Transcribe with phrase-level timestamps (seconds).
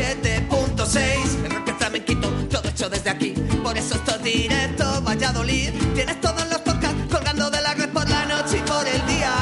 [0.00, 1.44] el 87.6.
[1.44, 3.34] El rock flamenquito, todo hecho desde aquí.
[3.62, 5.70] Por eso esto es directo, Valladolid.
[5.94, 9.32] Tienes todos los podcasts colgando de la red por la noche y por el día.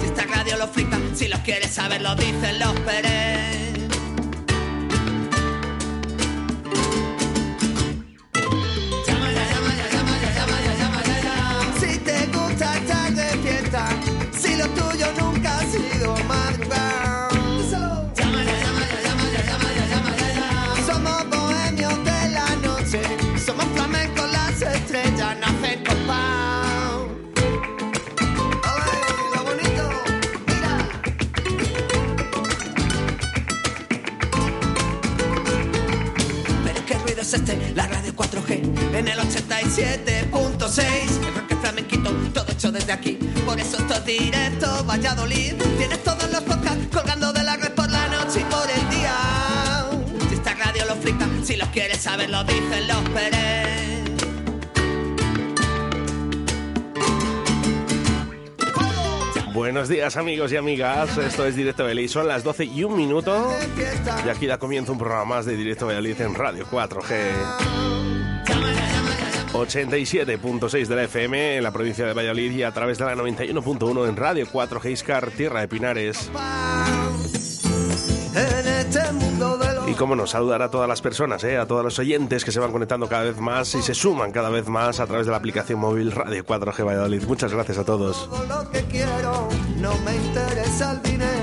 [0.00, 3.57] Si esta radio lo flipa, si los quieres saber, lo dicen los Pérez.
[43.58, 45.54] Por eso esto es directo, Valladolid.
[45.78, 49.16] Tienes todos los podcasts colgando de la red por la noche y por el día.
[50.28, 54.10] Si esta radio lo flipa, si los quieres saber, lo dicen los Pérez.
[59.52, 63.52] Buenos días amigos y amigas, esto es Directo Valladolid, son las 12 y un minuto
[64.24, 68.07] y aquí da comienzo un programa más de Directo Valladolid en Radio 4G.
[69.58, 74.08] 87.6 de la FM en la provincia de Valladolid y a través de la 91.1
[74.08, 76.30] en Radio 4G Iscar, Tierra de Pinares.
[79.88, 81.56] Y cómo no, saludar a todas las personas, ¿eh?
[81.56, 84.50] a todos los oyentes que se van conectando cada vez más y se suman cada
[84.50, 87.24] vez más a través de la aplicación móvil Radio 4G Valladolid.
[87.24, 88.28] Muchas gracias a todos.
[88.30, 91.37] todo lo que quiero, no me interesa el dinero,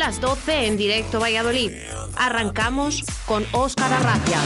[0.00, 1.72] Las 12 en directo Valladolid.
[2.16, 4.38] Arrancamos con Óscar Arracia.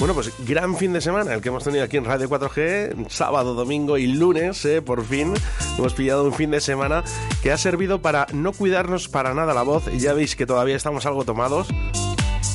[0.00, 3.54] Bueno, pues gran fin de semana el que hemos tenido aquí en Radio 4G, sábado,
[3.54, 5.32] domingo y lunes, eh, por fin
[5.78, 7.04] hemos pillado un fin de semana
[7.40, 11.06] que ha servido para no cuidarnos para nada la voz, ya veis que todavía estamos
[11.06, 11.68] algo tomados.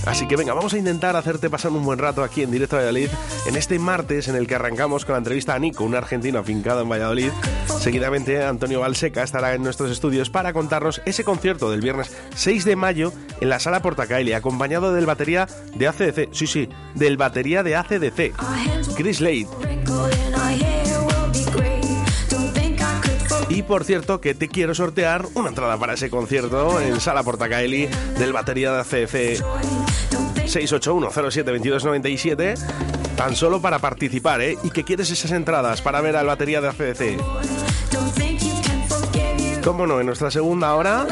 [0.05, 3.09] Así que venga, vamos a intentar hacerte pasar un buen rato aquí en Directo Valladolid
[3.45, 6.81] en este martes en el que arrancamos con la entrevista a Nico, un argentino afincado
[6.81, 7.31] en Valladolid.
[7.79, 12.75] Seguidamente Antonio Valseca estará en nuestros estudios para contarnos ese concierto del viernes 6 de
[12.75, 17.75] mayo en la sala Portacaeli, acompañado del batería de ACDC, sí, sí, del batería de
[17.75, 18.33] ACDC,
[18.95, 19.47] Chris Lade.
[23.53, 27.89] Y por cierto, que te quiero sortear una entrada para ese concierto en Sala Portacaeli
[28.17, 29.43] del batería de ACDC
[30.45, 32.57] 681072297
[33.17, 34.57] tan solo para participar, ¿eh?
[34.63, 37.17] Y que quieres esas entradas para ver al batería de ACDC.
[39.65, 41.05] Cómo no, en nuestra segunda hora,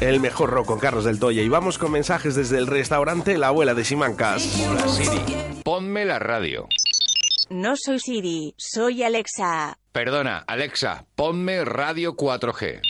[0.00, 1.42] el mejor rock con Carlos del Toya.
[1.42, 4.58] Y vamos con mensajes desde el restaurante La Abuela de Simancas.
[4.66, 5.20] Hola Siri,
[5.62, 6.66] ponme la radio.
[7.50, 9.76] No soy Siri, soy Alexa.
[9.94, 12.80] Perdona, Alexa, ponme radio 4G.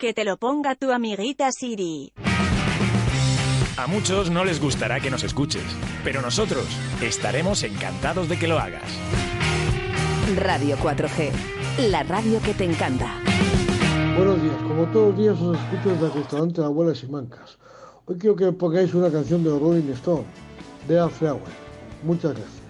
[0.00, 2.12] Que te lo ponga tu amiguita Siri.
[3.76, 5.62] A muchos no les gustará que nos escuches,
[6.02, 6.66] pero nosotros
[7.00, 8.82] estaremos encantados de que lo hagas.
[10.34, 11.30] Radio 4G,
[11.88, 13.14] la radio que te encanta.
[14.16, 17.58] Buenos días, como todos los días os escucho desde el restaurante La Abuela Simancas.
[18.06, 20.24] Hoy quiero que pongáis una canción de Rolling Stone,
[20.88, 21.54] de Al Flower.
[22.02, 22.63] Muchas gracias.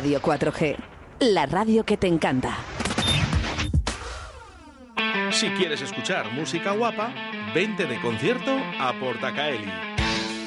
[0.00, 0.76] Radio 4G,
[1.20, 2.56] la radio que te encanta.
[5.30, 7.12] Si quieres escuchar música guapa,
[7.54, 9.89] vente de concierto a Portacaeli.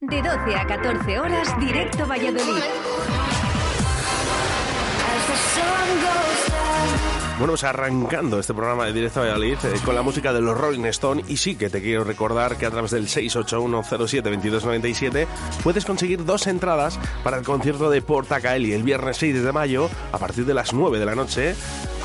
[0.00, 2.62] De 12 a 14 horas, directo Valladolid.
[7.38, 10.56] Bueno, pues arrancando este programa de Directo a Valladolid eh, con la música de los
[10.56, 15.26] Rolling Stone y sí que te quiero recordar que a través del 681072297
[15.62, 20.18] puedes conseguir dos entradas para el concierto de Portacaeli el viernes 6 de mayo a
[20.18, 21.54] partir de las 9 de la noche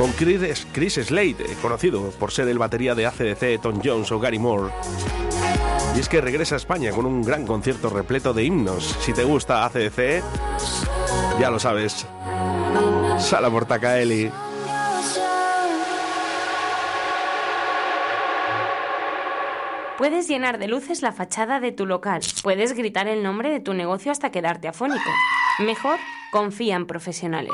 [0.02, 4.20] con Chris, Chris Slade, eh, conocido por ser el batería de ACDC, Tom Jones o
[4.20, 4.74] Gary Moore.
[5.96, 8.98] Y es que regresa a España con un gran concierto repleto de himnos.
[9.02, 10.24] Si te gusta ACDC,
[11.40, 12.08] ya lo sabes.
[13.20, 14.32] Sala Portacaeli.
[20.00, 22.22] Puedes llenar de luces la fachada de tu local.
[22.42, 25.12] Puedes gritar el nombre de tu negocio hasta quedarte afónico.
[25.60, 26.00] Mejor,
[26.32, 27.54] confía en profesionales.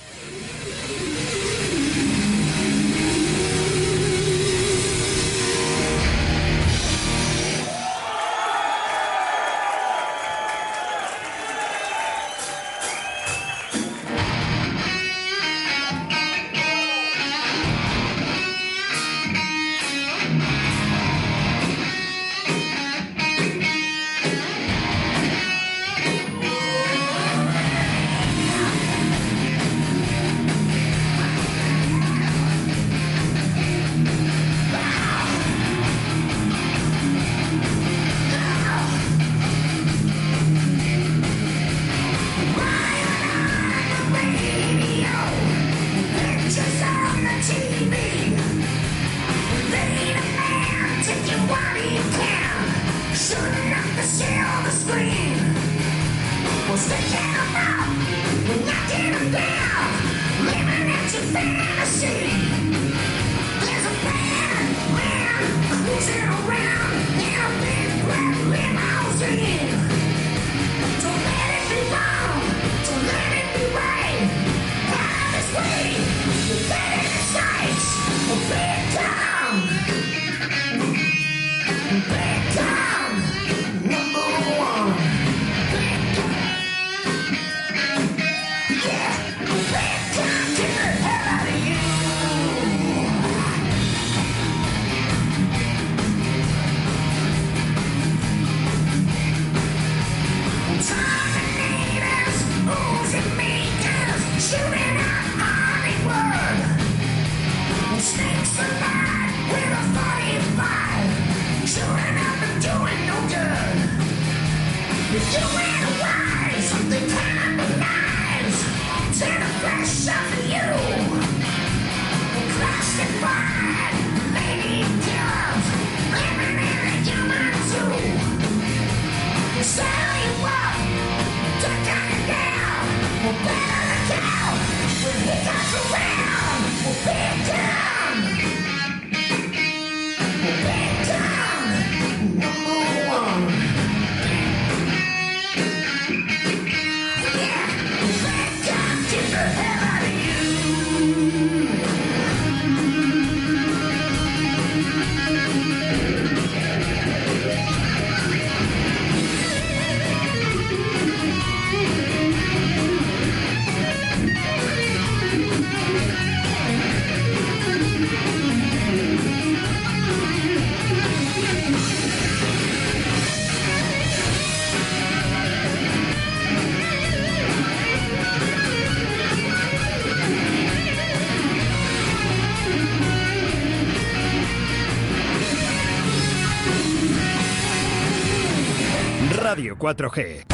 [189.81, 190.45] 4G.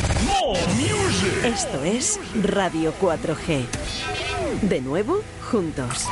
[1.43, 3.65] Esto es Radio 4G.
[4.62, 5.19] De nuevo,
[5.51, 6.07] juntos.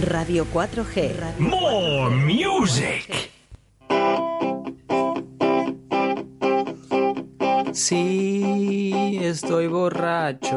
[0.00, 1.38] Radio 4G.
[1.38, 3.30] More music.
[7.74, 10.55] Sí, estoy borracho.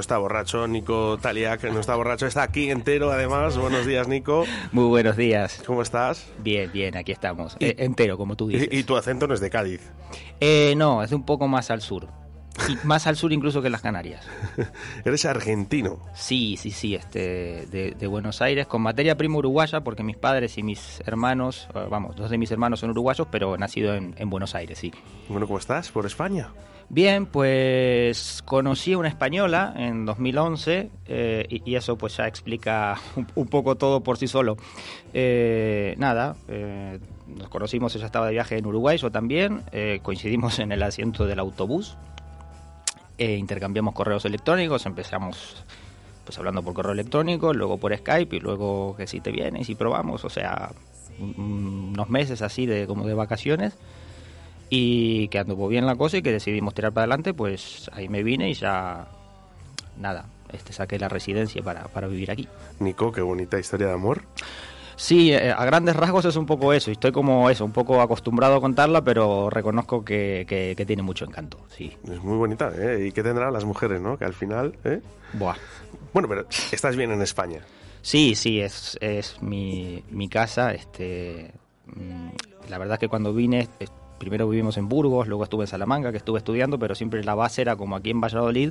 [0.00, 3.56] Está borracho Nico Taliac, no está borracho, está aquí entero además.
[3.56, 4.44] Buenos días, Nico.
[4.72, 5.62] Muy buenos días.
[5.66, 6.28] ¿Cómo estás?
[6.38, 7.56] Bien, bien, aquí estamos.
[7.60, 8.68] Eh, entero, como tú dices.
[8.70, 9.90] Y, y tu acento no es de Cádiz.
[10.40, 12.08] Eh, no, es un poco más al sur.
[12.68, 14.26] Y más al sur incluso que las Canarias.
[15.04, 15.98] Eres argentino.
[16.14, 20.58] Sí, sí, sí, este, de, de Buenos Aires, con materia prima uruguaya, porque mis padres
[20.58, 24.28] y mis hermanos, eh, vamos, dos de mis hermanos son uruguayos, pero nacido en, en
[24.28, 24.92] Buenos Aires, sí.
[25.28, 25.90] Bueno, ¿cómo estás?
[25.90, 26.48] ¿Por España?
[26.92, 32.98] Bien, pues conocí a una española en 2011 eh, y, y eso pues ya explica
[33.36, 34.56] un, poco todo por sí solo.
[35.14, 40.58] Eh, nada, eh, nos conocimos, ella estaba de viaje en Uruguay, yo también, eh, coincidimos
[40.58, 41.96] en el asiento del autobús,
[43.18, 45.64] eh, intercambiamos correos electrónicos, empezamos
[46.24, 49.76] pues hablando por correo electrónico, luego por Skype y luego que si te vienes y
[49.76, 50.70] probamos, o sea,
[51.20, 53.76] un- un- unos meses así de como de vacaciones
[54.70, 58.22] y que anduvo bien la cosa y que decidimos tirar para adelante, pues ahí me
[58.22, 59.08] vine y ya
[59.98, 62.48] nada, este saqué la residencia para, para vivir aquí.
[62.78, 64.22] Nico, qué bonita historia de amor.
[64.96, 68.00] Sí, eh, a grandes rasgos es un poco eso, y estoy como eso, un poco
[68.02, 71.96] acostumbrado a contarla, pero reconozco que, que- que tiene mucho encanto, sí.
[72.06, 73.06] Es muy bonita, ¿eh?
[73.08, 74.18] ¿Y qué tendrán las mujeres, no?
[74.18, 75.00] Que al final, ¿eh?
[75.32, 75.56] Buah.
[76.12, 77.60] Bueno, pero estás bien en España.
[78.02, 80.74] Sí, sí, es, es mi, mi casa.
[80.74, 81.50] Este,
[81.86, 82.28] mm,
[82.68, 83.68] la verdad es que cuando vine,
[84.20, 87.62] primero vivimos en Burgos, luego estuve en Salamanca, que estuve estudiando, pero siempre la base
[87.62, 88.70] era como aquí en Valladolid.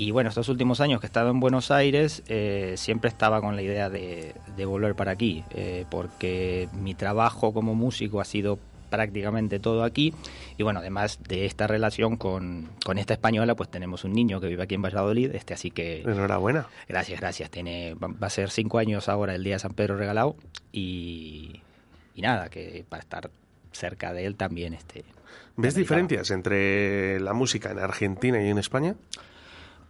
[0.00, 3.56] Y bueno, estos últimos años que he estado en Buenos Aires, eh, siempre estaba con
[3.56, 8.60] la idea de, de volver para aquí, eh, porque mi trabajo como músico ha sido
[8.90, 10.14] prácticamente todo aquí.
[10.56, 14.46] Y bueno, además de esta relación con, con esta española, pues tenemos un niño que
[14.46, 16.02] vive aquí en Valladolid, este así que...
[16.02, 16.68] Enhorabuena.
[16.88, 17.50] Gracias, gracias.
[17.50, 20.36] Tiene, va va a ser cinco años ahora el día de San Pedro regalado
[20.72, 21.60] y,
[22.14, 23.30] y nada, que para estar
[23.78, 25.04] cerca de él también este...
[25.56, 28.94] ¿Ves diferencias entre la música en Argentina y en España?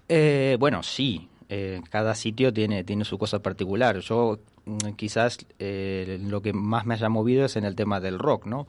[0.09, 1.29] Eh, bueno, sí.
[1.49, 3.99] eh, cada sitio tiene, tiene su cosa particular.
[4.01, 8.19] Yo mm, quizás eh, lo que más me haya movido es en el tema del
[8.19, 8.67] rock, ¿no?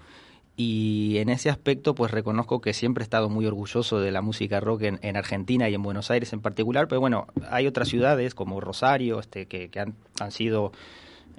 [0.56, 4.60] Y en ese aspecto, pues reconozco que siempre he estado muy orgulloso de la música
[4.60, 8.36] rock en, en Argentina y en Buenos Aires en particular, pero bueno, hay otras ciudades
[8.36, 10.74] como Rosario, este, que, que han, han sido,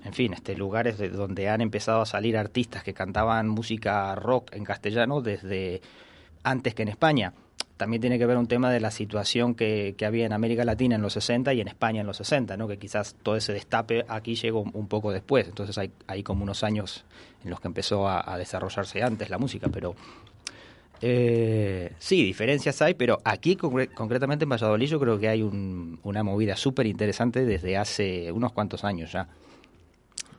[0.05, 4.55] en fin, este, lugares de donde han empezado a salir artistas que cantaban música rock
[4.55, 5.81] en castellano desde
[6.43, 7.33] antes que en España.
[7.77, 10.97] También tiene que ver un tema de la situación que, que había en América Latina
[10.97, 12.69] en los 60 y en España en los 60, ¿no?
[12.69, 15.49] que quizás todo ese destape aquí llegó un poco después.
[15.49, 17.05] Entonces hay, hay como unos años
[17.43, 19.95] en los que empezó a, desarrollarse antes la música, pero
[21.03, 25.99] eh, sí, diferencias hay, pero aquí concre- concretamente en Valladolid yo creo que hay un-
[26.03, 29.27] una movida súper interesante desde hace unos cuantos años ya.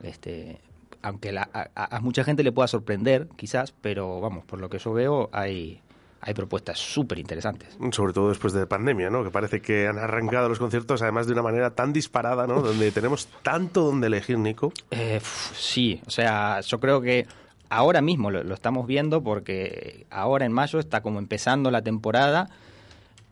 [0.03, 0.60] Este,
[1.01, 4.93] aunque la- a, mucha gente le pueda sorprender, quizás, pero vamos, por lo que yo
[4.93, 5.81] veo, hay,
[6.22, 7.77] hay propuestas súper interesantes.
[7.91, 9.24] Sobre todo después de pandemia, ¿no?
[9.24, 12.62] Que parece que han arrancado los conciertos además de una manera tan disparada, ¿no?
[12.62, 14.72] Donde tenemos tanto donde elegir, Nico.
[14.91, 15.20] Eh,
[15.55, 17.25] sí, o sea, yo creo que
[17.70, 22.50] ahora mismo lo, lo estamos viendo porque ahora en mayo está como empezando la temporada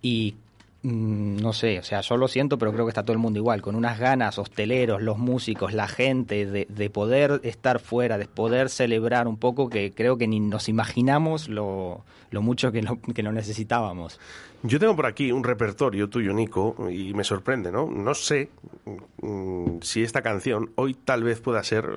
[0.02, 0.36] y
[0.84, 3.62] no sé, o sea, yo lo siento, pero creo que está todo el mundo igual,
[3.62, 8.70] con unas ganas, hosteleros, los músicos, la gente, de, de poder estar fuera, de poder
[8.70, 13.24] celebrar un poco que creo que ni nos imaginamos lo, lo mucho que lo, que
[13.24, 14.20] lo necesitábamos.
[14.62, 17.90] Yo tengo por aquí un repertorio tuyo, Nico, y me sorprende, ¿no?
[17.90, 18.50] No sé
[19.22, 21.90] mm, si esta canción hoy tal vez pueda ser,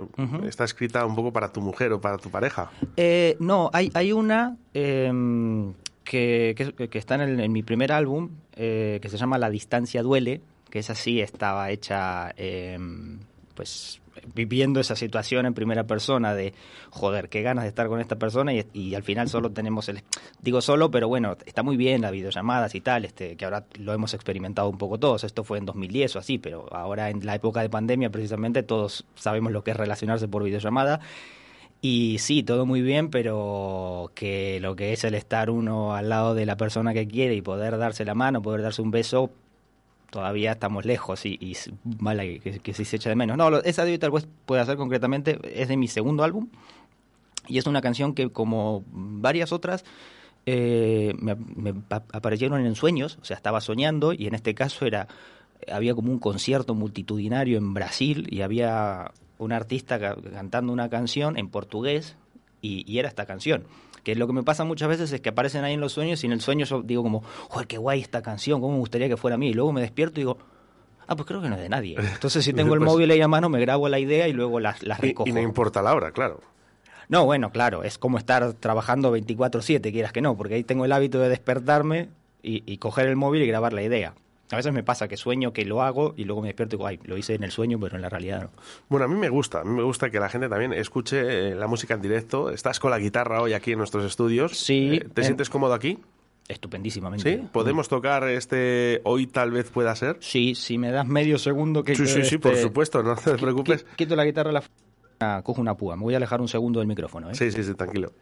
[0.47, 2.71] está escrita un poco para tu mujer o para tu pareja.
[2.97, 5.73] Eh, no, hay, hay una em,
[6.17, 10.03] que, que- que está en, en mi primer álbum, eh, que se llama La distancia
[10.03, 13.21] duele, que es así, estaba hecha, em,
[13.55, 14.01] pues,
[14.35, 16.53] viviendo esa situación en primera persona de,
[16.91, 20.03] joder, qué ganas de estar con esta persona y, y al final solo tenemos el...
[20.43, 23.93] Digo solo, pero bueno, está muy bien las videollamadas y tal, este, que ahora lo
[23.95, 25.25] hemos experimentado un poco todos.
[25.25, 29.07] Esto fue en 2010 o así, pero ahora en la época de pandemia precisamente todos
[29.15, 31.01] sabemos lo que es relacionarse por videollamada.
[31.85, 36.33] Y sí, todo muy bien, pero que lo que es el estar uno al lado
[36.35, 39.33] de la persona que quiere y poder darse la mano, poder darse un beso,
[40.11, 43.37] todavía estamos lejos y, y vale que, que se echa de menos.
[43.37, 46.49] No, lo- esa de tal vez puede hacer concretamente, es de mi segundo álbum
[47.49, 49.85] y es una canción que como varias otras
[50.47, 54.87] eh, me, me pa- aparecieron en sueños, o sea, estaba soñando y en este caso
[54.87, 55.09] era
[55.73, 61.37] había como un concierto multitudinario en Brasil y había un artista ca- cantando una canción
[61.39, 62.17] en portugués
[62.61, 63.65] y, y era esta canción.
[64.05, 66.27] Que lo que me pasa muchas veces es que aparecen ahí en los sueños y
[66.27, 69.17] en el sueño yo digo como, joder, qué guay esta canción, cómo me gustaría que
[69.17, 69.49] fuera a mí.
[69.51, 70.39] Y luego me despierto y digo,
[71.07, 71.97] ah, pues creo que no es de nadie.
[72.15, 74.59] Entonces si tengo el Pues- móvil ahí a mano me grabo la idea y luego
[74.61, 75.29] las, las Y, recojo.
[75.29, 76.41] y no importa la hora, claro.
[77.09, 80.93] No, bueno, claro, es como estar trabajando 24/7, quieras que no, porque ahí tengo el
[80.93, 82.09] hábito de despertarme
[82.43, 84.15] y, y coger el móvil y grabar la idea.
[84.53, 86.87] A veces me pasa que sueño que lo hago y luego me despierto y digo,
[86.87, 88.51] ay, lo hice en el sueño, pero en la realidad no.
[88.89, 91.55] Bueno, a mí me gusta, a mí me gusta que la gente también escuche eh,
[91.55, 92.51] la música en directo.
[92.51, 94.57] Estás con la guitarra hoy aquí en nuestros estudios.
[94.59, 95.01] Sí.
[95.03, 95.99] Eh, ¿Te eh, sientes cómodo aquí?
[96.49, 97.37] Estupendísimamente.
[97.39, 97.49] ¿Sí?
[97.53, 100.17] ¿Podemos tocar este hoy tal vez pueda ser?
[100.21, 103.35] Sí, si me das medio segundo que Sí, sí, sí, por este, supuesto, no te
[103.39, 103.87] preocupes.
[103.87, 104.63] qui- Quito la guitarra, la
[105.21, 105.97] ah, cojo una púa.
[105.97, 107.31] Me voy a alejar un segundo del micrófono.
[107.31, 107.35] ¿eh?
[107.35, 108.13] Sí, sí, sí, tranquilo.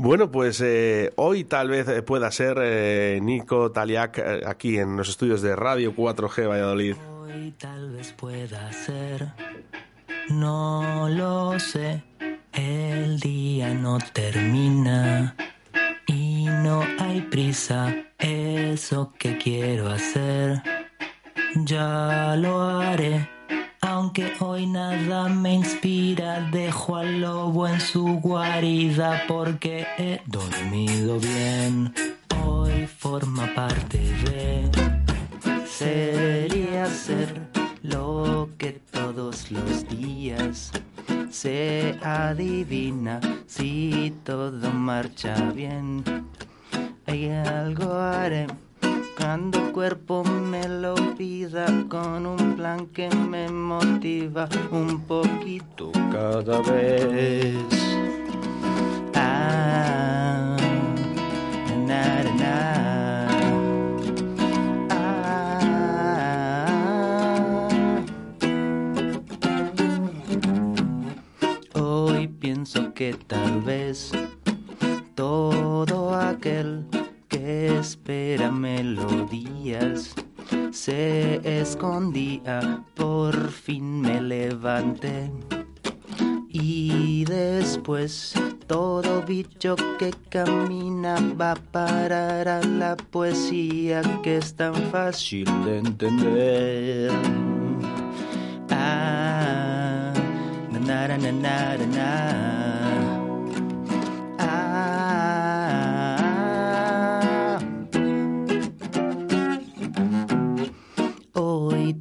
[0.00, 4.96] Bueno, pues eh, hoy tal vez eh, pueda ser eh, Nico Taliac eh, aquí en
[4.96, 6.94] los estudios de Radio 4G Valladolid.
[7.20, 9.32] Hoy tal vez pueda ser,
[10.30, 12.04] no lo sé.
[12.52, 15.34] El día no termina
[16.06, 17.92] y no hay prisa.
[18.20, 20.62] Eso que quiero hacer,
[21.56, 23.37] ya lo haré.
[23.98, 31.92] Aunque hoy nada me inspira, dejo al lobo en su guarida porque he dormido bien.
[32.46, 34.70] Hoy forma parte de
[35.66, 37.40] sería ser
[37.82, 40.70] lo que todos los días
[41.28, 46.04] se adivina si todo marcha bien.
[47.06, 48.46] Hay algo haré
[49.18, 56.60] cuando el cuerpo me lo pida con un plan que me motiva un poquito cada
[56.62, 57.56] vez.
[59.14, 60.56] Ah,
[61.84, 63.26] na, na,
[64.86, 64.98] na.
[71.74, 74.12] Hoy pienso que tal vez
[75.16, 77.07] todo aquel que
[77.48, 80.14] espera melodías
[80.70, 85.30] se escondía, por fin me levanté.
[86.48, 88.34] Y después
[88.66, 95.78] todo bicho que camina va a parar a la poesía que es tan fácil de
[95.78, 97.10] entender.
[98.70, 100.12] Ah,
[100.70, 102.67] na na na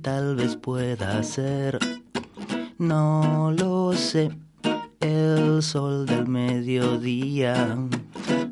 [0.08, 1.80] tal vez pueda ser,
[2.78, 4.32] no lo sé,
[5.02, 7.78] el sol del mediodía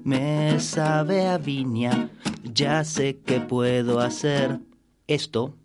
[0.03, 2.09] me sabe a viña,
[2.43, 4.59] ya sé que puedo hacer.
[5.07, 5.55] Esto.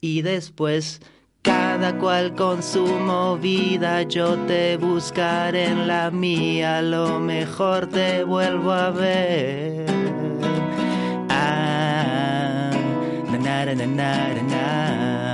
[0.00, 1.02] Y después
[1.42, 8.72] cada cual con su movida, yo te buscaré en la mía, lo mejor te vuelvo
[8.72, 9.85] a ver.
[13.66, 14.62] Na na na na.
[14.94, 15.25] na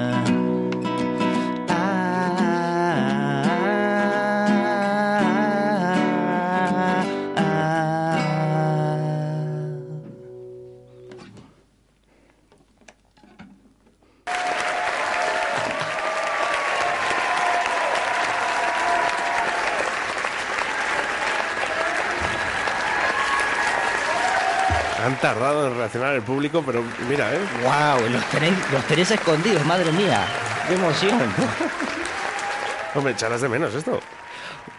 [25.23, 27.39] tardado en reaccionar el público, pero mira, ¿eh?
[27.63, 28.11] ¡Wow!
[28.11, 30.27] Los tenéis, los tenéis escondidos, madre mía.
[30.69, 31.19] ¡Qué emoción!
[32.95, 33.99] Hombre, echarás de menos esto.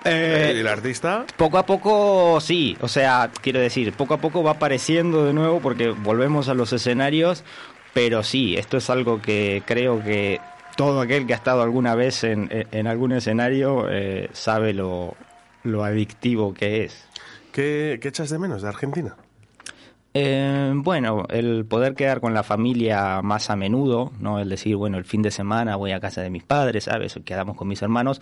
[0.05, 1.25] Eh, ¿Y el artista?
[1.37, 5.59] Poco a poco sí, o sea, quiero decir, poco a poco va apareciendo de nuevo
[5.61, 7.43] porque volvemos a los escenarios,
[7.93, 10.39] pero sí, esto es algo que creo que
[10.75, 15.15] todo aquel que ha estado alguna vez en, en- algún escenario eh, sabe lo,
[15.63, 17.05] lo adictivo que es.
[17.51, 19.15] ¿Qué, ¿Qué echas de menos de Argentina?
[20.13, 24.39] Eh, bueno, el poder quedar con la familia más a menudo, ¿no?
[24.39, 27.19] El decir, bueno, el fin de semana voy a casa de mis padres, ¿sabes?
[27.25, 28.21] Quedamos con mis hermanos.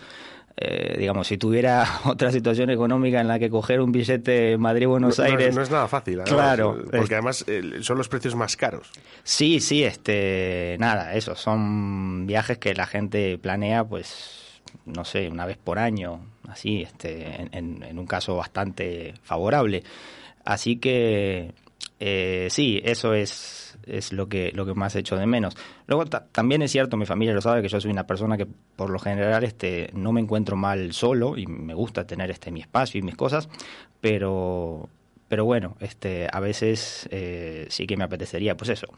[0.56, 5.24] Eh, digamos, si tuviera otra situación económica en la que coger un billete Madrid-Buenos No-
[5.24, 5.54] no- Aires...
[5.54, 6.78] No, es nada fácil, además, Claro.
[6.78, 8.90] eh, Porque además eh, son los precios más caros.
[9.22, 15.46] Sí, sí, este, nada, eso, son viajes que la gente planea, pues, no sé, una
[15.46, 19.82] vez por año, así, este, en, en- en un caso bastante favorable.
[20.44, 21.52] Así que
[22.04, 25.56] eh, sí, eso es, es lo que lo que más echo de menos.
[25.86, 28.46] Luego ta- también es cierto, mi familia lo sabe, que yo soy una persona que
[28.76, 32.60] por lo general este, no me encuentro mal solo y me gusta tener este mi
[32.60, 33.48] espacio y mis cosas,
[34.00, 34.88] pero
[35.28, 38.88] pero bueno, este, a veces eh, sí que me apetecería, pues eso.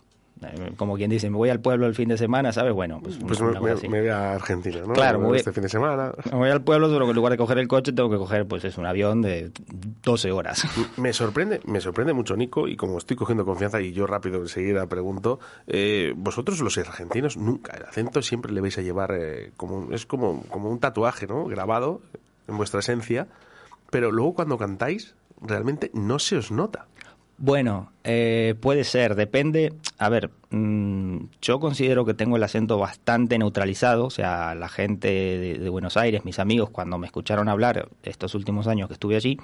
[0.42, 2.73] Eh, Como quien dice, me voy al pueblo el fin de semana, ¿sabes?
[2.73, 4.92] Bueno, pues, Pues una me, voy a Argentina, ¿no?
[4.94, 6.12] Claro, me voy- este fin de semana.
[6.33, 8.47] Me voy al pueblo, solo que en lugar de coger el coche tengo que coger,
[8.47, 9.53] pues es un avión de
[10.03, 10.64] 12 horas.
[10.97, 14.87] Me sorprende, me sorprende mucho, Nico, y como estoy cogiendo confianza y yo rápido enseguida
[14.87, 19.92] pregunto, eh, vosotros los argentinos nunca, el acento siempre le vais a llevar eh, como,
[19.92, 21.44] es como, como un tatuaje, ¿no?
[21.47, 22.01] Grabado
[22.49, 23.29] en vuestra esencia,
[23.90, 26.87] pero luego cuando cantáis realmente no se os nota.
[27.37, 29.73] Bueno, eh, puede ser, depende.
[29.99, 35.09] A ver, mm, yo considero que tengo el acento bastante neutralizado, o sea, la gente
[35.59, 39.37] de, Buenos Aires, mis amigos, cuando me escucharon hablar estos últimos años que estuve allí,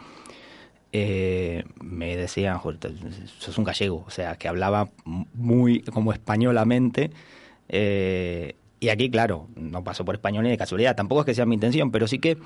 [0.93, 2.91] eh, me decían, "Joder, te-
[3.39, 7.11] sos un gallego, o sea, que hablaba muy como españolamente.
[7.73, 11.47] eh, y aquí, claro, no paso por español ni de casualidad, tampoco es que sea
[11.47, 12.37] mi intención, pero sí que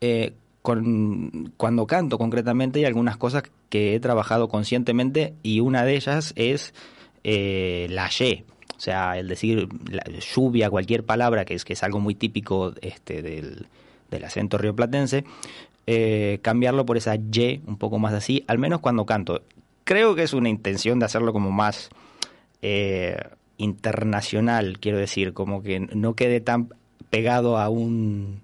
[0.00, 5.96] eh, con, cuando canto concretamente hay algunas cosas que he trabajado conscientemente y una de
[5.96, 6.72] ellas es
[7.24, 8.44] eh, la Y.
[8.76, 10.02] O sea, el decir la,
[10.34, 13.66] lluvia, cualquier palabra, que es, que es algo muy típico este, del,
[14.10, 15.24] del acento rioplatense,
[15.86, 19.42] eh, cambiarlo por esa Y un poco más así, al menos cuando canto.
[19.84, 21.90] Creo que es una intención de hacerlo como más
[22.60, 23.16] eh,
[23.56, 26.68] internacional, quiero decir, como que no quede tan
[27.10, 28.40] pegado a un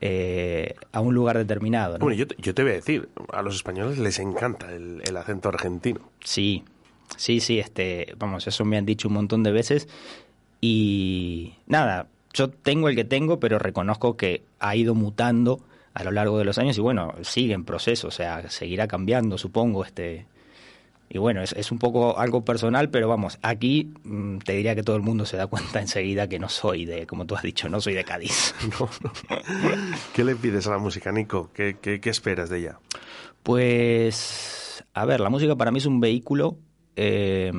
[0.00, 1.98] eh, a un lugar determinado.
[1.98, 2.04] ¿no?
[2.04, 5.16] Bueno, yo te, yo te voy a decir, a los españoles les encanta el, el
[5.16, 6.00] acento argentino.
[6.22, 6.64] Sí,
[7.16, 9.88] sí, sí, este, vamos, eso me han dicho un montón de veces
[10.60, 15.60] y nada, yo tengo el que tengo, pero reconozco que ha ido mutando
[15.94, 19.38] a lo largo de los años y bueno, sigue en proceso, o sea, seguirá cambiando,
[19.38, 20.26] supongo, este,
[21.08, 24.82] y bueno, es, es un poco algo personal, pero vamos, aquí mm, te diría que
[24.82, 27.68] todo el mundo se da cuenta enseguida que no soy de, como tú has dicho,
[27.68, 28.54] no soy de Cádiz.
[28.78, 29.12] No, no.
[30.14, 31.50] ¿Qué le pides a la música, Nico?
[31.54, 32.78] ¿Qué, qué, qué esperas de ella?
[33.42, 36.58] Pues, a ver, la música para mí es un vehículo
[36.96, 37.52] eh,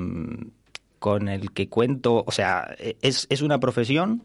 [1.00, 4.24] con el que cuento, o sea, es, es una profesión,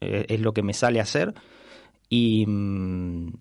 [0.00, 1.34] eh, es lo que me sale a hacer
[2.08, 3.32] y mm,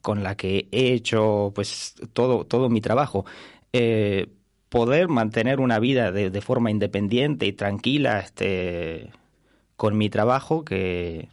[0.00, 3.26] con la que he hecho pues todo, todo mi trabajo.
[3.72, 4.28] Eh,
[4.68, 9.10] poder mantener una vida de, de forma independiente y tranquila este,
[9.76, 11.28] con mi trabajo, que,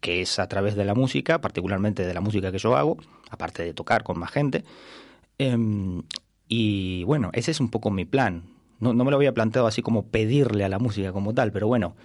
[0.00, 2.96] que es a través de la música, particularmente de la música que yo hago,
[3.30, 4.64] aparte de tocar con más gente.
[5.38, 6.02] Em,
[6.48, 8.44] y bueno, ese es un poco mi plan.
[8.80, 11.66] No, no me lo había planteado así como pedirle a la música como tal, pero
[11.66, 11.96] bueno,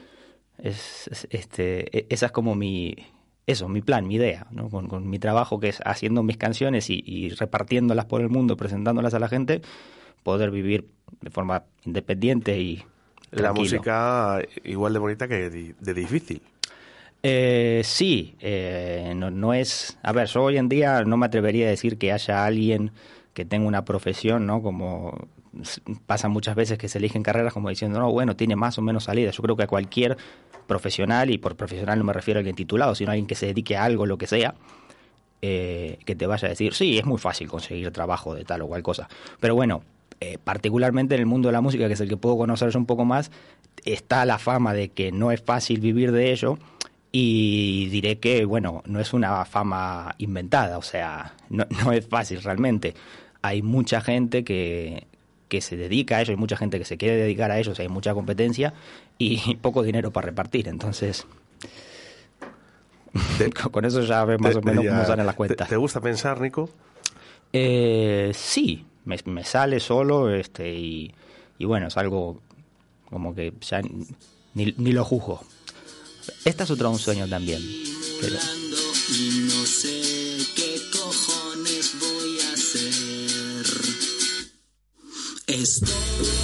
[0.58, 2.95] es, es- este, e- esa es como mi,
[3.51, 4.69] eso, mi plan, mi idea, ¿no?
[4.69, 8.55] con, con mi trabajo que es haciendo mis canciones y, y repartiéndolas por el mundo,
[8.57, 9.62] presentándolas a la gente,
[10.23, 10.88] poder vivir
[11.21, 12.83] de forma independiente y
[13.31, 13.63] La tranquilo.
[13.63, 16.41] música igual de bonita que de, de difícil.
[17.23, 19.97] Eh, sí, eh, no, no es...
[20.03, 22.91] A ver, yo hoy en día no me atrevería a decir que haya alguien
[23.33, 24.62] que tenga una profesión, ¿no?
[24.62, 25.27] Como
[26.05, 29.05] pasa muchas veces que se eligen carreras como diciendo, no, bueno, tiene más o menos
[29.05, 29.31] salida.
[29.31, 30.17] Yo creo que a cualquier
[30.67, 33.47] profesional, y por profesional no me refiero a alguien titulado, sino a alguien que se
[33.47, 34.55] dedique a algo, lo que sea,
[35.41, 38.67] eh, que te vaya a decir, sí, es muy fácil conseguir trabajo de tal o
[38.67, 39.09] cual cosa.
[39.39, 39.83] Pero bueno,
[40.21, 42.79] eh, particularmente en el mundo de la música, que es el que puedo conocer yo
[42.79, 43.31] un poco más,
[43.85, 46.57] está la fama de que no es fácil vivir de ello.
[47.12, 52.43] Y diré que, bueno, no es una fama inventada, o sea, no, no es fácil
[52.43, 52.93] realmente.
[53.41, 55.07] Hay mucha gente que,
[55.49, 57.75] que se dedica a ello, hay mucha gente que se quiere dedicar a ello, o
[57.75, 58.73] sea, hay mucha competencia
[59.17, 60.67] y poco dinero para repartir.
[60.69, 61.25] Entonces,
[63.71, 65.67] con eso ya ves más Te- o menos ya- cómo salen las ¿te- cuentas.
[65.69, 66.69] ¿Te, gusta pensar, Nico?
[67.51, 71.12] Eh, sí, me, me sale solo este y,
[71.57, 72.39] y bueno, es algo
[73.09, 73.81] como que ya
[74.53, 75.43] ni, ni lo juzgo.
[76.45, 77.62] Esta es otra un sueño también.
[78.21, 78.35] pero-
[85.62, 86.38] Estoy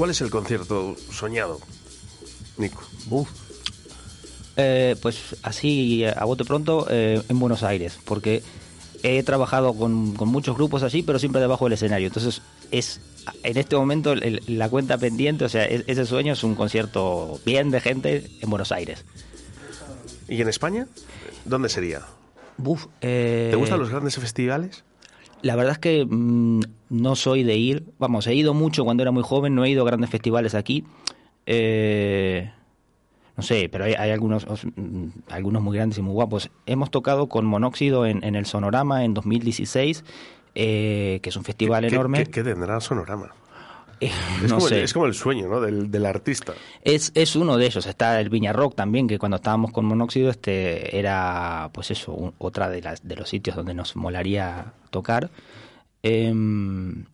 [0.00, 1.60] ¿Cuál es el concierto soñado,
[2.56, 2.82] Nico?
[4.56, 8.42] Eh, pues así, a bote pronto, eh, en Buenos Aires, porque
[9.02, 12.06] he trabajado con, con muchos grupos allí, pero siempre debajo del escenario.
[12.06, 12.98] Entonces, es
[13.42, 17.38] en este momento el- la cuenta pendiente, o sea, es- ese sueño es un concierto
[17.44, 19.04] bien de gente en Buenos Aires.
[20.28, 20.86] ¿Y en España?
[21.44, 22.00] ¿Dónde sería?
[22.56, 24.82] Buf, eh, ¿Te gustan los grandes festivales?
[25.42, 27.84] La verdad es que mm, no soy de ir.
[27.98, 30.84] Vamos, he ido mucho cuando era muy joven, no he ido a grandes festivales aquí.
[31.46, 32.50] Eh,
[33.36, 36.50] no sé, pero hay, hay algunos, os- mm, algunos muy grandes y muy guapos.
[36.66, 40.04] Hemos tocado con Monóxido en, en el Sonorama en 2016,
[40.54, 42.24] eh, que es un festival ¿Qué- enorme.
[42.24, 43.30] ¿Qué, qué tendrá Sonorama?
[44.00, 44.10] Eh,
[44.42, 44.78] Es, no como sé.
[44.78, 45.60] el, es como el sueño ¿no?
[45.60, 46.54] del, del artista.
[46.82, 47.86] Es, es uno de ellos.
[47.86, 52.32] Está el Viña Rock también, que cuando estábamos con Monóxido este era, pues eso, un-
[52.38, 55.30] otra de, las, de los sitios donde nos molaría tocar.
[56.02, 57.04] Em,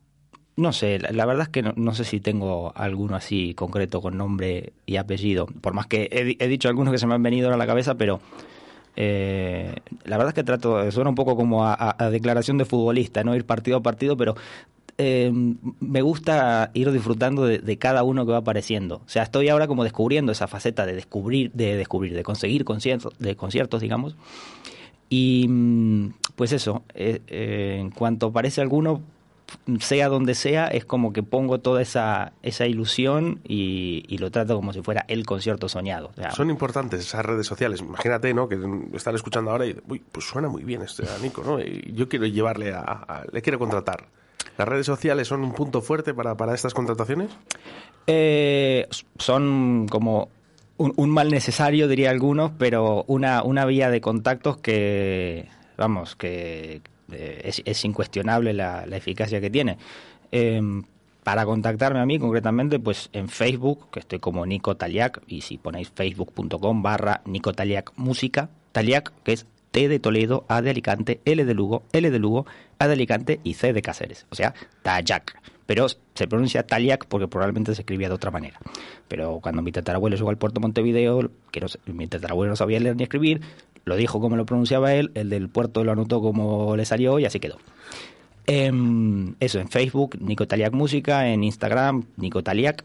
[0.57, 4.01] no sé, la, la verdad es que no, no sé si tengo alguno así concreto
[4.01, 5.47] con nombre y apellido.
[5.47, 7.97] Por más que he, he dicho algunos que se me han venido a la cabeza,
[7.97, 8.21] pero
[8.95, 12.65] eh, la verdad es que trato, suena un poco como a, a- a declaración de
[12.65, 14.37] futbolista, no ir partido a partido, pero
[14.99, 15.31] eh,
[15.81, 18.97] me gusta ir disfrutando de, de cada uno que va apareciendo.
[19.05, 23.15] O sea, estoy ahora como descubriendo esa faceta de descubrir, de descubrir, de conseguir conciertos,
[23.19, 24.17] de conciertos, digamos.
[25.09, 29.03] Y mm, pues eso, eh, eh, en cuanto aparece alguno,
[29.79, 34.57] sea donde sea, es como que pongo toda esa, esa ilusión y, y lo trato
[34.57, 36.09] como si fuera el concierto soñado.
[36.09, 37.81] O sea, Son importantes esas redes sociales.
[37.81, 38.49] Imagínate, ¿no?
[38.49, 38.59] Que
[38.95, 41.61] están escuchando ahora y, uy, pues suena muy bien este Nico, ¿no?
[41.61, 44.09] Y yo quiero llevarle a, a- le quiero contratar.
[44.59, 47.31] ¿Las redes sociales son un punto fuerte para, para estas contrataciones?
[48.07, 48.87] Eh,
[49.19, 50.29] son como
[50.79, 56.81] un, mal necesario, diría algunos, pero una, una vía de contactos que, vamos, que
[57.13, 59.79] eh, es, es incuestionable la, la eficacia que tiene.
[60.33, 60.61] Eh,
[61.27, 65.59] para contactarme a mí concretamente, pues en Facebook, que estoy como Nico Taliac, y si
[65.59, 69.45] ponéis facebook.com barra Nico Taliac Música, Taliac, que es
[69.77, 72.47] T de Toledo, A de Alicante, L de Lugo, L de Lugo,
[72.79, 75.39] A de Alicante y C de Cáceres, o sea, Tallac.
[75.67, 78.59] Pero se pronuncia Taliac porque probablemente se escribía de otra manera.
[79.07, 81.61] Pero cuando mi tatarabuelo llegó al puerto Montevideo, que
[81.93, 83.43] mi tatarabuelo no sabía leer ni escribir,
[83.85, 87.27] lo dijo como lo pronunciaba él, el del puerto lo anotó como le salió y
[87.27, 87.59] así quedó.
[88.47, 92.83] Em, eso, en Facebook, Nico Taliac Música, en Instagram, Nico Taliac,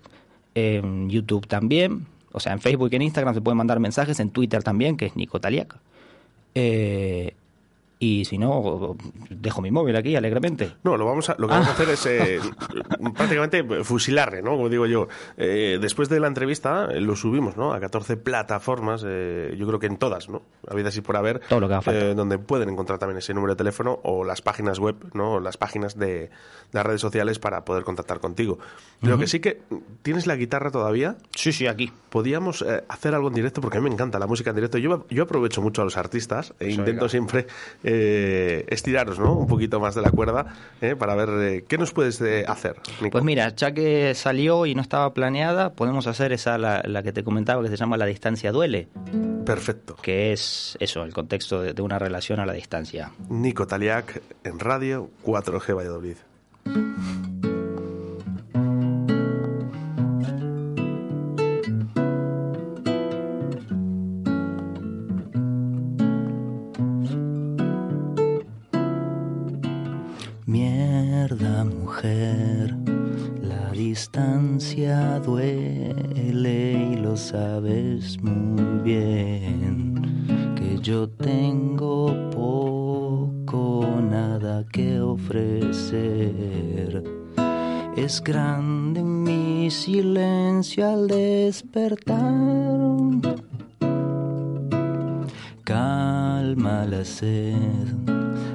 [0.56, 4.30] en YouTube también, o sea, en Facebook y en Instagram se pueden mandar mensajes, en
[4.32, 5.80] Twitter también, que es Nico Taliac.
[6.54, 7.34] Eh,
[8.04, 8.98] y si no,
[9.30, 10.74] dejo mi móvil aquí alegremente.
[10.84, 12.40] No, lo, vamos a, lo que vamos a hacer es eh,
[13.16, 14.52] prácticamente fusilarle, ¿no?
[14.56, 15.08] Como digo yo.
[15.38, 17.74] Eh, después de la entrevista eh, lo subimos, ¿no?
[17.74, 20.42] A 14 plataformas, eh, yo creo que en todas, ¿no?
[20.68, 21.42] Habidas así por haber.
[21.48, 22.06] Todo lo que haga falta.
[22.08, 25.34] eh, donde pueden encontrar también ese número de teléfono o las páginas web, ¿no?
[25.34, 26.30] O las páginas de, de
[26.72, 28.58] las redes sociales para poder contactar contigo.
[29.04, 29.20] Ujú.
[29.20, 29.62] que sí que...
[30.02, 31.18] ¿Tienes la guitarra todavía?
[31.36, 31.92] Sí, sí, aquí.
[32.10, 34.80] Podíamos hacer algo en directo porque a mí me encanta la música en directo.
[34.80, 37.46] Yo, yo aprovecho mucho a los artistas e intento siempre
[37.94, 39.34] eh, estiraros ¿no?
[39.34, 40.46] un poquito más de la cuerda
[40.82, 42.76] eh, para ver eh, qué nos puedes eh, hacer.
[43.02, 43.12] Nico?
[43.12, 47.12] Pues mira, ya que salió y no estaba planeada, podemos hacer esa, la, la que
[47.12, 48.88] te comentaba, que se llama La distancia duele.
[49.46, 49.96] Perfecto.
[50.02, 53.12] Que es eso, el contexto de, de una relación a la distancia.
[53.30, 57.41] Nico Taliac en radio 4G Valladolid.
[78.02, 80.56] Sabes muy bien.
[80.56, 87.04] Que yo tengo poco, nada que ofrecer.
[87.96, 92.80] Es grande mi silencio al despertar.
[95.64, 97.56] Calma la sed,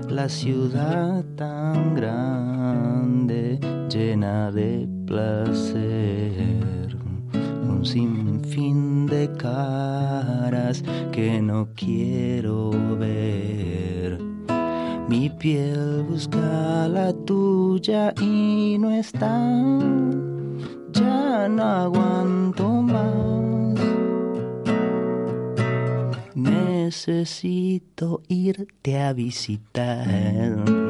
[0.09, 6.97] la ciudad tan grande, llena de placer.
[7.69, 14.19] Un sinfín de caras que no quiero ver.
[15.09, 19.39] Mi piel busca la tuya y no está.
[20.93, 23.79] Ya no aguanto más.
[26.35, 30.86] Necesito irte a visitar.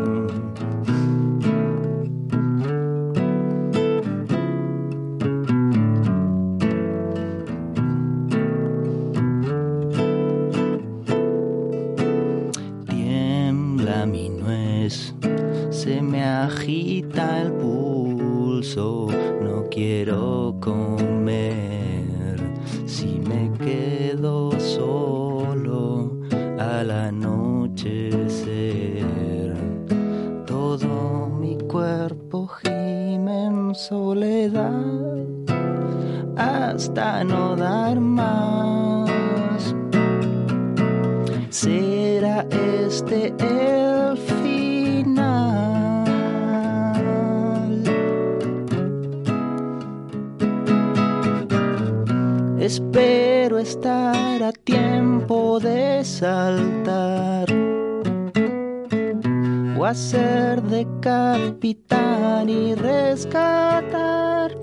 [33.88, 34.72] Soledad
[36.37, 39.75] hasta no dar más.
[41.51, 45.14] ¿Será este el final?
[52.59, 57.66] Espero estar a tiempo de saltar
[59.79, 64.57] o hacer de capitán y rescatar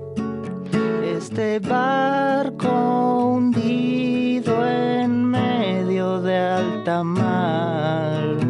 [1.04, 8.43] este barco hundido en medio de alta mar.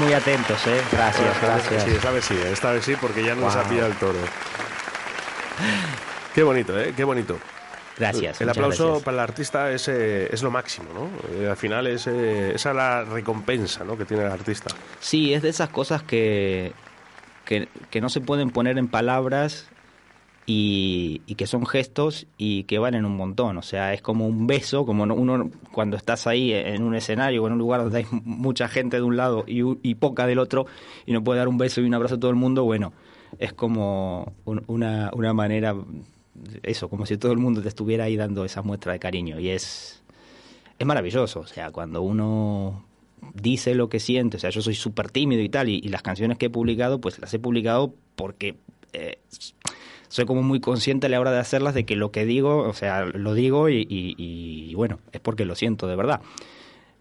[0.00, 0.80] Muy atentos, ¿eh?
[0.92, 1.84] Gracias, gracias.
[1.84, 3.68] Sí, esta vez sí, esta vez sí, porque ya no nos ha Wow.
[3.70, 4.18] pillado el toro.
[6.34, 6.92] Qué bonito, ¿eh?
[6.96, 7.38] Qué bonito.
[7.98, 9.04] Gracias, El aplauso gracias.
[9.04, 11.10] para el artista es, eh, es lo máximo, ¿no?
[11.38, 13.98] Eh, al final es eh, esa es la recompensa ¿no?
[13.98, 14.74] que tiene el artista.
[15.00, 16.72] Sí, es de esas cosas que,
[17.44, 19.66] que, que no se pueden poner en palabras
[20.52, 23.56] y, que son gestos y que valen un montón.
[23.56, 27.42] O sea, es como un beso, como no- uno cuando estás ahí en un escenario
[27.42, 30.66] o en un lugar donde hay mucha gente de un lado y, poca del otro
[31.06, 32.92] y no puede dar un beso y un abrazo a todo el mundo, bueno,
[33.38, 35.76] es como un- una, una manera,
[36.64, 39.38] eso, como si todo el mundo te estuviera ahí dando esa muestra de cariño.
[39.38, 40.02] Y es,
[40.78, 41.40] es maravilloso.
[41.40, 42.84] O sea, cuando uno
[43.34, 46.02] dice lo que siente, o sea, yo soy súper tímido y tal, y, y las
[46.02, 48.56] canciones que he publicado, pues las he publicado porque
[48.92, 49.18] eh,
[50.10, 52.74] soy como muy consciente a la hora de hacerlas de que lo que digo, o
[52.74, 56.20] sea, lo digo y, bueno, es porque lo siento de verdad.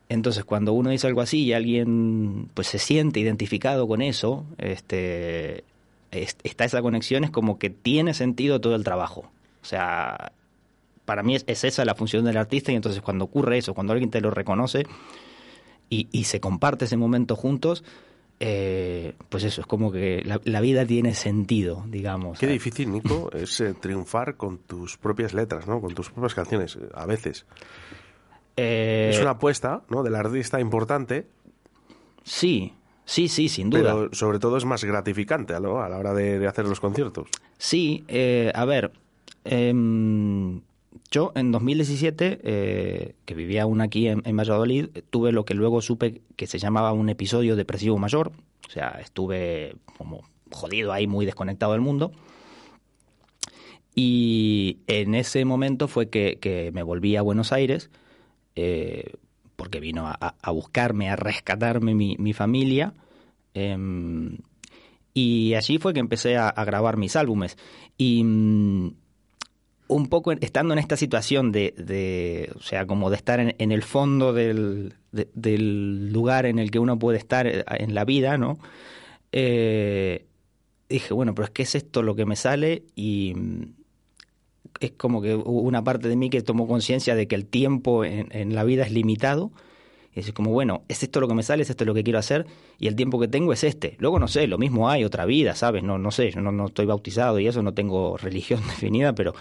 [0.10, 5.64] Entonces, cuando uno dice algo así y alguien pues se siente identificado con eso, este,
[6.12, 9.30] es- está esa conexión, es como que tiene sentido todo el trabajo.
[9.62, 10.32] O sea,
[11.06, 13.94] para mí es, es esa la función del artista y entonces cuando ocurre eso, cuando
[13.94, 14.86] alguien te lo reconoce
[15.90, 17.84] y se comparte ese momento juntos,
[18.40, 22.40] eh, pues eso, es como que la, la vida tiene sentido, digamos.
[22.40, 25.82] Qué difícil, Nico, es eh, triunfar con tus propias letras, ¿no?
[25.82, 27.46] Con tus propias canciones, a veces.
[28.56, 30.04] Eh, Es una apuesta, ¿no?
[30.04, 31.28] Del artista importante.
[32.24, 32.74] Sí,
[33.06, 33.94] sí, sí, sin duda.
[33.94, 35.82] Pero sobre todo es más gratificante ¿no?
[35.82, 37.30] a la hora de, de hacer los conciertos.
[37.58, 38.06] Sí,
[38.54, 38.92] a ver,
[39.46, 40.62] em,
[41.12, 45.82] yo en 2017, eh, que vivía aún aquí en, en Valladolid, tuve lo que luego
[45.82, 48.32] supe que se llamaba un episodio depresivo mayor,
[48.68, 52.12] o sea, estuve como jodido ahí, muy desconectado del mundo.
[53.96, 57.90] Y en ese momento fue que, me volví a Buenos Aires,
[58.56, 59.14] eh,
[59.56, 62.94] porque vino a, buscarme, a rescatarme mi, mi familia.
[63.54, 64.38] em,
[65.14, 67.58] y allí fue que empecé a, a grabar mis álbumes.
[67.98, 68.92] Y mm,
[69.90, 73.72] un poco estando en esta situación de, de, o sea, como de estar en, en
[73.74, 78.06] el fondo del, de- del lugar en el que uno puede estar eh, en la
[78.06, 78.60] vida, ¿no?
[79.32, 80.26] Eh,
[80.90, 83.64] dije, bueno, pero es que es esto lo que me sale y mm,
[84.80, 88.06] es como que hubo una parte de mí que tomó conciencia de que el tiempo
[88.06, 89.52] en la vida es limitado.
[90.16, 92.20] Y es como, bueno, es esto lo que me sale, es esto lo que quiero
[92.20, 92.46] hacer,
[92.80, 93.96] y el tiempo que tengo es este.
[94.00, 95.84] Luego no sé, lo mismo hay, otra vida, ¿sabes?
[95.84, 99.34] No, no sé, yo no, no estoy bautizado y eso, no tengo religión definida, pero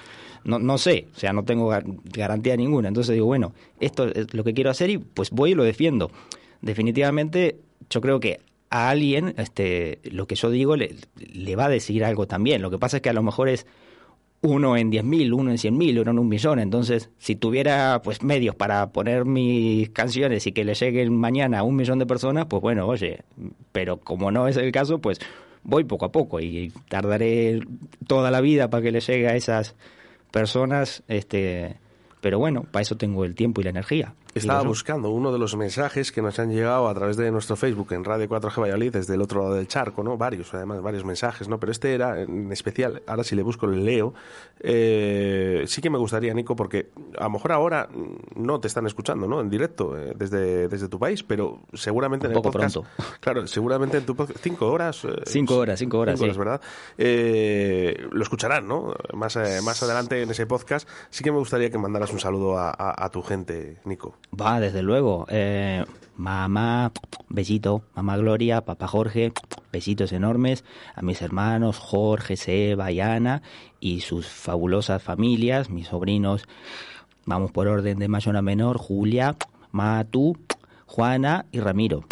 [0.44, 2.88] no, no sé, o sea, no tengo gar- garantía ninguna.
[2.88, 6.10] Entonces digo, bueno, esto es lo que quiero hacer y pues voy y lo defiendo.
[6.60, 7.56] Definitivamente,
[7.88, 8.40] yo creo que
[8.70, 12.60] a alguien, este, lo que yo digo le, le va a decir algo también.
[12.62, 13.66] Lo que pasa es que a lo mejor es
[14.40, 16.58] uno en 10.000, uno en 100.000, uno en un millón.
[16.58, 21.62] Entonces, si tuviera pues medios para poner mis canciones y que le lleguen mañana a
[21.62, 23.22] un millón de personas, pues bueno, oye,
[23.72, 25.18] pero como no es el caso, pues
[25.62, 27.60] voy poco a poco y tardaré
[28.06, 29.74] toda la vida para que le llegue a esas
[30.30, 31.76] personas, este,
[32.20, 34.14] pero bueno, para eso tengo el tiempo y la energía.
[34.38, 37.92] Estaba buscando uno de los mensajes que nos han llegado a través de nuestro Facebook
[37.92, 40.16] en Radio 4G Valladolid, desde el otro lado del charco, ¿no?
[40.16, 41.58] Varios, además, varios mensajes, ¿no?
[41.60, 44.14] Pero este era en especial, ahora si le busco le leo.
[44.60, 47.88] Eh, sí que me gustaría, Nico, porque a lo mejor ahora
[48.34, 49.40] no te están escuchando, ¿no?
[49.40, 52.74] En directo, eh, desde, desde tu país, pero seguramente Un en el poco podcast.
[52.76, 52.90] pronto.
[53.20, 54.38] Claro, seguramente en tu podcast.
[54.42, 55.04] Cinco horas.
[55.04, 56.38] eh, Cinco horas, cinco horas, cinco sí.
[56.38, 56.60] ¿verdad?
[56.96, 58.94] Eh, lo escucharán, ¿no?
[59.14, 60.88] Más, eh, más adelante en ese podcast.
[61.10, 64.16] Sí que me gustaría que mandaras un saludo a, a- a tu gente, Nico.
[64.32, 65.26] Va, desde luego.
[65.28, 65.84] Eh,
[66.16, 66.92] mamá,
[67.28, 67.82] besito.
[67.94, 69.32] Mamá Gloria, papá Jorge,
[69.72, 70.64] besitos enormes.
[70.94, 73.42] A mis hermanos Jorge, Seba y Ana
[73.80, 76.46] y sus fabulosas familias, mis sobrinos.
[77.26, 78.78] Vamos por orden de mayor a menor.
[78.78, 79.36] Julia,
[79.70, 80.36] Matu,
[80.88, 82.04] Juana y Ramiro.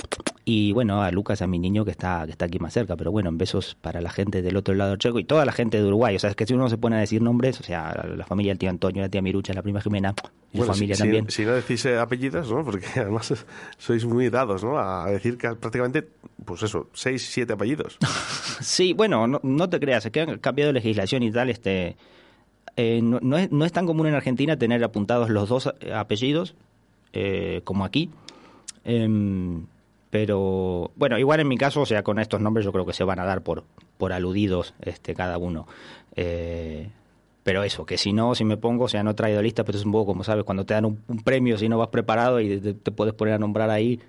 [0.45, 2.95] Y bueno, a Lucas, a mi niño que está, que está aquí más cerca.
[2.97, 5.51] Pero bueno, en besos para la gente del otro lado del checo y toda la
[5.51, 6.15] gente de Uruguay.
[6.15, 8.53] O sea, es que si uno se pone a decir nombres, o sea, la familia
[8.53, 10.15] del tío Antonio, la tía Mirucha, la prima Jimena,
[10.53, 11.27] su Bueno, familia si, también.
[11.29, 12.65] Si, si no decís eh, apellidos, ¿no?
[12.65, 13.35] Porque además
[13.77, 14.79] sois muy dados, ¿no?
[14.79, 16.07] A decir que prácticamente,
[16.45, 17.99] pues eso, seis, siete apellidos.
[18.61, 21.95] Sí, bueno, no, no te creas, es que han cambiado legislación y tal, este
[22.77, 25.93] eh, no, no es, no es tan común en Argentina tener apuntados los dos eh,
[25.93, 26.55] apellidos
[27.13, 28.11] eh, como aquí.
[28.89, 29.67] Em,
[30.11, 33.03] pero bueno, igual en mi caso, o sea, con estos nombres yo creo que se
[33.03, 33.65] van a dar por,
[33.99, 35.67] por aludidos este, cada uno.
[36.15, 36.89] Eh,
[37.43, 39.77] pero eso, que si no, si me pongo, o sea, no he traído lista, pero
[39.77, 42.61] es un poco como sabes, cuando te dan un, premio, si no vas preparado y
[42.61, 44.01] te, puedes poner a nombrar ahí,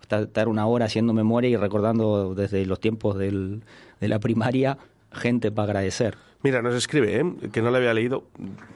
[0.00, 3.62] estar una hora haciendo memoria y recordando desde los tiempos del,
[4.00, 4.78] de la primaria
[5.12, 6.16] gente para agradecer.
[6.42, 7.24] Mira, nos escribe, ¿eh?
[7.52, 8.24] que no le había leído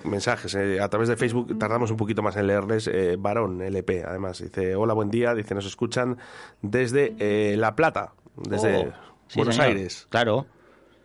[0.04, 0.54] mensajes.
[0.54, 2.86] eh, a través de Facebook tardamos un poquito más en leerles.
[2.88, 4.40] Eh, Varón, LP, además.
[4.40, 5.34] Dice, hola, buen día.
[5.34, 6.16] Dice, nos escuchan
[6.62, 8.92] desde eh, La Plata, desde Oh,
[9.28, 9.68] sí, Buenos señor.
[9.70, 10.06] Aires.
[10.10, 10.46] Claro.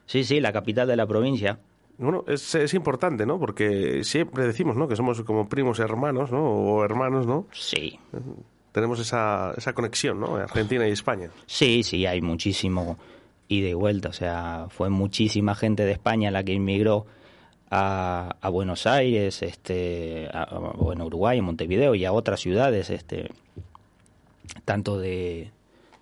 [0.06, 1.58] Sí, sí, la capital de la provincia.
[1.98, 3.40] Bueno, es, es importante, ¿no?
[3.40, 4.88] Porque siempre decimos, ¿no?
[4.88, 6.44] Que somos como primos hermanos, ¿no?
[6.44, 7.48] O hermanos, ¿no?
[7.52, 8.00] Sí.
[8.72, 10.36] Tenemos esa, esa conexión, ¿no?
[10.38, 11.30] Argentina y España.
[11.46, 12.98] Sí, sí, hay muchísimo
[13.52, 14.10] ida y vuelta.
[14.10, 17.06] O sea, fue muchísima gente de España la que inmigró
[17.70, 20.48] a, a Buenos Aires, este, a,
[20.78, 23.30] Uruguay, Montevideo y a otras ciudades, este,
[24.66, 25.52] tanto de,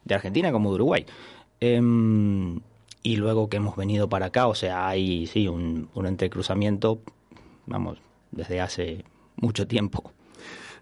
[0.06, 1.06] de Argentina como de Uruguay.
[1.60, 2.60] Em,
[3.02, 7.00] y luego que hemos venido para acá, o sea, hay sí un, un entrecruzamiento,
[7.66, 8.00] vamos,
[8.32, 9.06] desde hace
[9.38, 10.12] mucho tiempo.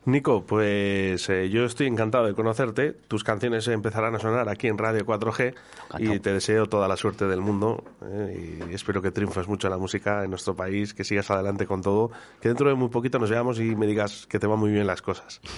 [0.07, 2.93] Nico, pues eh, yo estoy encantado de conocerte.
[2.93, 5.53] Tus canciones empezarán a sonar aquí en Radio 4G
[5.99, 9.71] y te deseo toda la suerte del mundo eh, y espero que triunfes mucho en
[9.71, 13.19] la música en nuestro país, que sigas adelante con todo, que dentro de muy poquito
[13.19, 15.41] nos veamos y me digas que te van muy bien las cosas.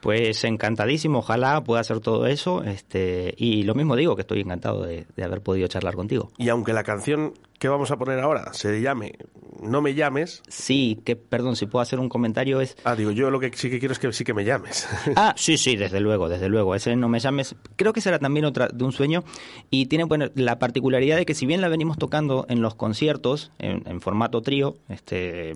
[0.00, 2.62] Pues encantadísimo, ojalá pueda hacer todo eso.
[2.62, 6.30] Este, y lo mismo digo, que estoy encantado de, de haber podido charlar contigo.
[6.38, 9.12] Y aunque la canción que vamos a poner ahora se llame
[9.60, 10.42] No me llames.
[10.48, 12.74] Sí, que perdón, si puedo hacer un comentario es...
[12.84, 14.88] Ah, digo, yo lo que sí que quiero es que sí que me llames.
[15.14, 16.74] Ah, sí, sí, desde luego, desde luego.
[16.74, 17.54] Ese no me llames.
[17.76, 19.24] Creo que será también otra de un sueño.
[19.68, 23.52] Y tiene bueno, la particularidad de que si bien la venimos tocando en los conciertos,
[23.58, 25.52] en, en formato trío, este,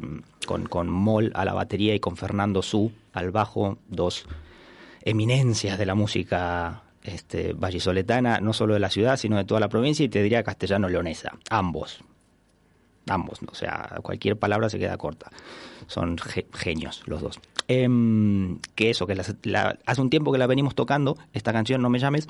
[0.46, 4.26] con, con Moll a la batería y con Fernando Su al bajo, dos
[5.04, 9.68] eminencias de la música este, vallisoletana, no solo de la ciudad, sino de toda la
[9.68, 12.02] provincia, y te diría castellano-leonesa, ambos.
[13.06, 15.30] Ambos, o sea, cualquier palabra se queda corta.
[15.86, 17.40] Son ge- genios los dos.
[17.66, 21.88] Em, que eso, que la- hace un tiempo que la venimos tocando, esta canción No
[21.88, 22.28] me llames,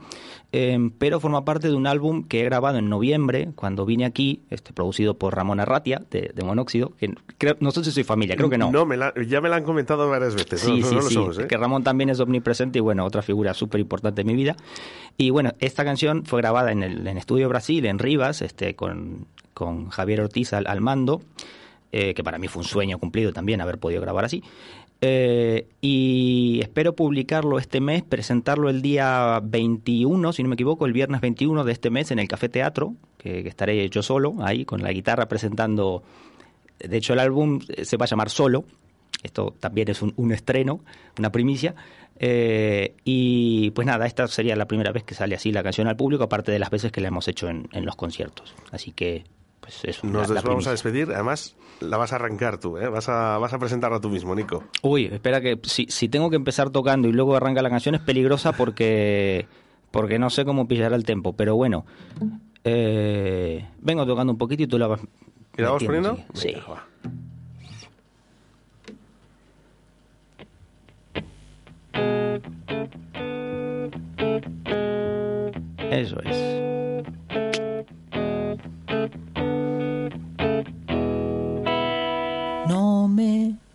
[0.53, 4.43] em, pero forma parte de un álbum que he grabado en noviembre, cuando vine aquí,
[4.51, 8.37] este, producido por Ramón Arratia, de, de Monóxido, que creo- no sé si soy familia,
[8.37, 8.71] creo que no.
[8.71, 10.61] No, me la- ya me la han comentado varias veces.
[10.61, 11.15] Sí, no, sí, no lo sí.
[11.15, 11.47] somos, ¿eh?
[11.49, 14.57] Que Ramón también es omnipresente y bueno, otra figura súper importante en mi vida.
[15.17, 19.27] Y bueno, esta canción fue grabada en el en Estudio Brasil, en Rivas, este, con,
[19.53, 21.23] con Javier Ortiz al, al mando,
[21.97, 24.43] eh, que para mí fue un sueño cumplido también haber podido grabar así.
[25.01, 30.93] Eh, y espero publicarlo este mes, presentarlo el día 21, si no me equivoco, el
[30.93, 34.83] viernes 21 de este mes en el Café Teatro, que, estaré yo solo ahí con
[34.83, 36.03] la guitarra presentando.
[36.81, 38.65] De hecho, el álbum se va a llamar Solo,
[39.23, 40.81] esto también es un, estreno,
[41.17, 41.77] una primicia.
[42.19, 45.97] Eh, y pues nada, esta sería la primera vez que sale así la canción al
[45.97, 48.53] público, aparte de las veces que la hemos hecho en los conciertos.
[48.73, 49.23] Así que,
[49.65, 50.07] pues eso.
[50.07, 51.11] Nos la- la des- vamos a despedir.
[51.13, 52.89] Además, la vas a arrancar tú, ¿eh?
[52.89, 54.63] Vas a, vas a presentarla tú mismo, Nico.
[54.83, 58.03] Uy, espera que si, si tengo que empezar tocando y luego arranca la canción es
[58.03, 59.47] peligrosa porque
[59.91, 61.87] porque no sé cómo pillará el tempo, pero bueno,
[62.65, 65.01] eh, vengo tocando un poquito y tú la vas
[65.57, 66.19] ¿Y la vamos poniendo?
[66.35, 66.53] sí.
[66.53, 66.87] Venga, va.
[75.91, 76.74] Eso es.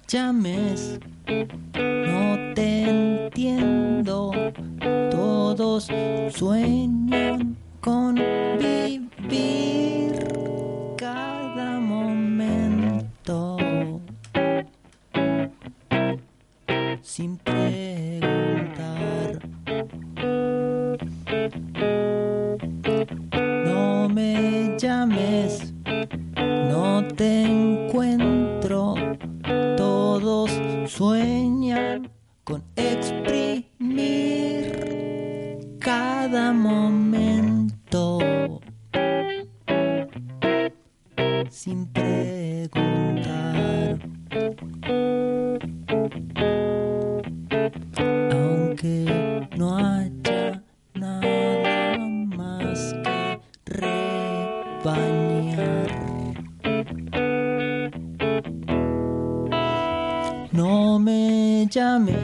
[0.09, 0.99] Llames,
[1.77, 4.31] no te entiendo.
[5.11, 5.87] Todos
[6.35, 8.15] sueñan con
[8.57, 10.13] vivir
[10.97, 13.57] cada momento
[17.01, 17.39] sin.
[30.99, 32.11] Sueñan
[32.43, 33.79] con exprimir
[35.79, 38.19] cada momento
[41.49, 43.18] sin preguntar.
[61.79, 62.18] Me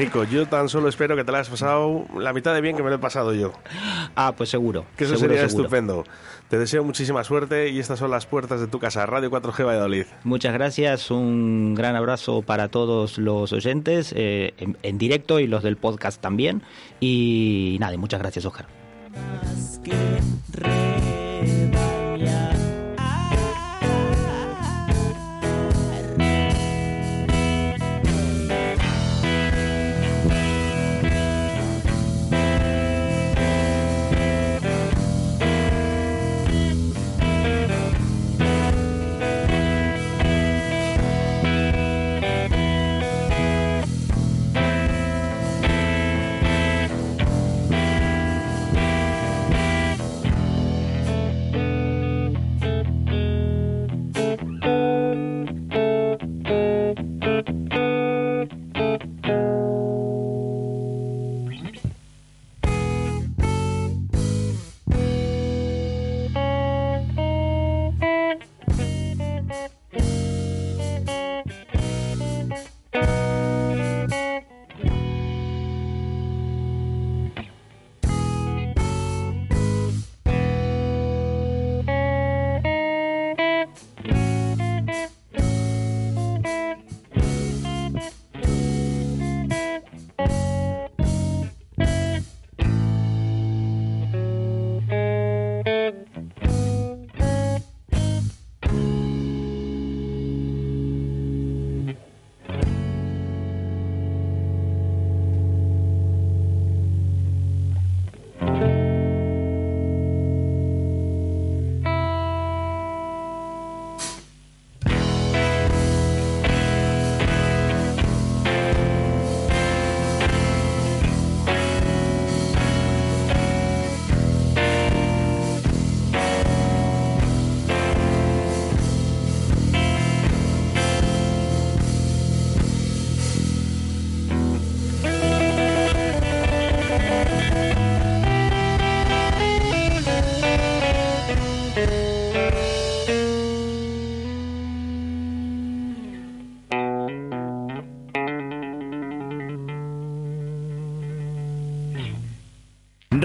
[0.00, 2.82] Nico, yo tan solo espero que te la hayas pasado la mitad de bien que
[2.82, 3.52] me lo he pasado yo.
[4.16, 4.86] Ah, pues seguro.
[4.96, 5.64] Que eso seguro, sería seguro.
[5.64, 6.04] estupendo.
[6.48, 10.06] Te deseo muchísima suerte y estas son las puertas de tu casa, Radio 4G Valladolid.
[10.24, 15.62] Muchas gracias, un gran abrazo para todos los oyentes eh, en, en directo y los
[15.62, 16.62] del podcast también.
[16.98, 18.68] Y nada, muchas gracias, Oscar.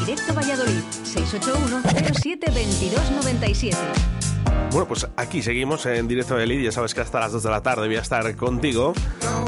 [0.00, 1.82] Directo Valladolid 681
[2.14, 3.76] 07 22 97.
[4.70, 6.64] Bueno, pues aquí seguimos en directo de Lid.
[6.64, 8.92] Ya sabes que hasta las 2 de la tarde voy a estar contigo.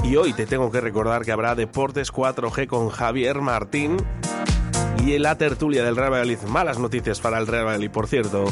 [0.05, 3.97] Y hoy te tengo que recordar que habrá Deportes 4G con Javier Martín.
[5.05, 6.39] Y en la tertulia del Real Valladolid.
[6.49, 8.47] Malas noticias para el Real Valladolid, por cierto.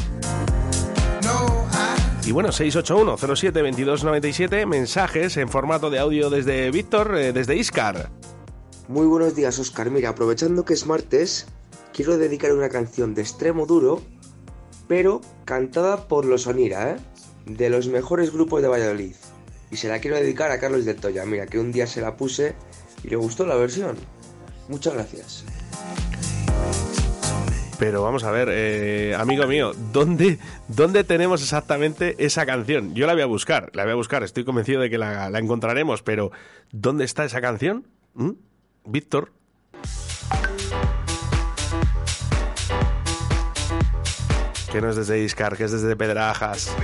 [2.25, 8.09] Y bueno, 681-07-2297, mensajes en formato de audio desde Víctor, eh, desde Iscar.
[8.87, 9.91] Muy buenos días, Oscar.
[9.91, 11.45] Mira, aprovechando que es martes,
[11.95, 14.01] quiero dedicar una canción de extremo duro,
[14.87, 16.95] pero cantada por los Onira, ¿eh?
[17.45, 19.15] De los mejores grupos de Valladolid.
[19.71, 21.25] Y se la quiero dedicar a Carlos de Toya.
[21.25, 22.53] Mira, que un día se la puse
[23.03, 23.95] y le gustó la versión.
[24.67, 25.45] Muchas gracias.
[27.79, 32.93] Pero vamos a ver, eh, amigo mío, ¿dónde, ¿dónde tenemos exactamente esa canción?
[32.93, 35.39] Yo la voy a buscar, la voy a buscar, estoy convencido de que la, la
[35.39, 36.31] encontraremos, pero
[36.71, 37.87] ¿dónde está esa canción?
[38.13, 38.31] ¿Mm?
[38.85, 39.31] Víctor.
[44.75, 46.75] Que no es desde Iscar, que es desde Pedrajas.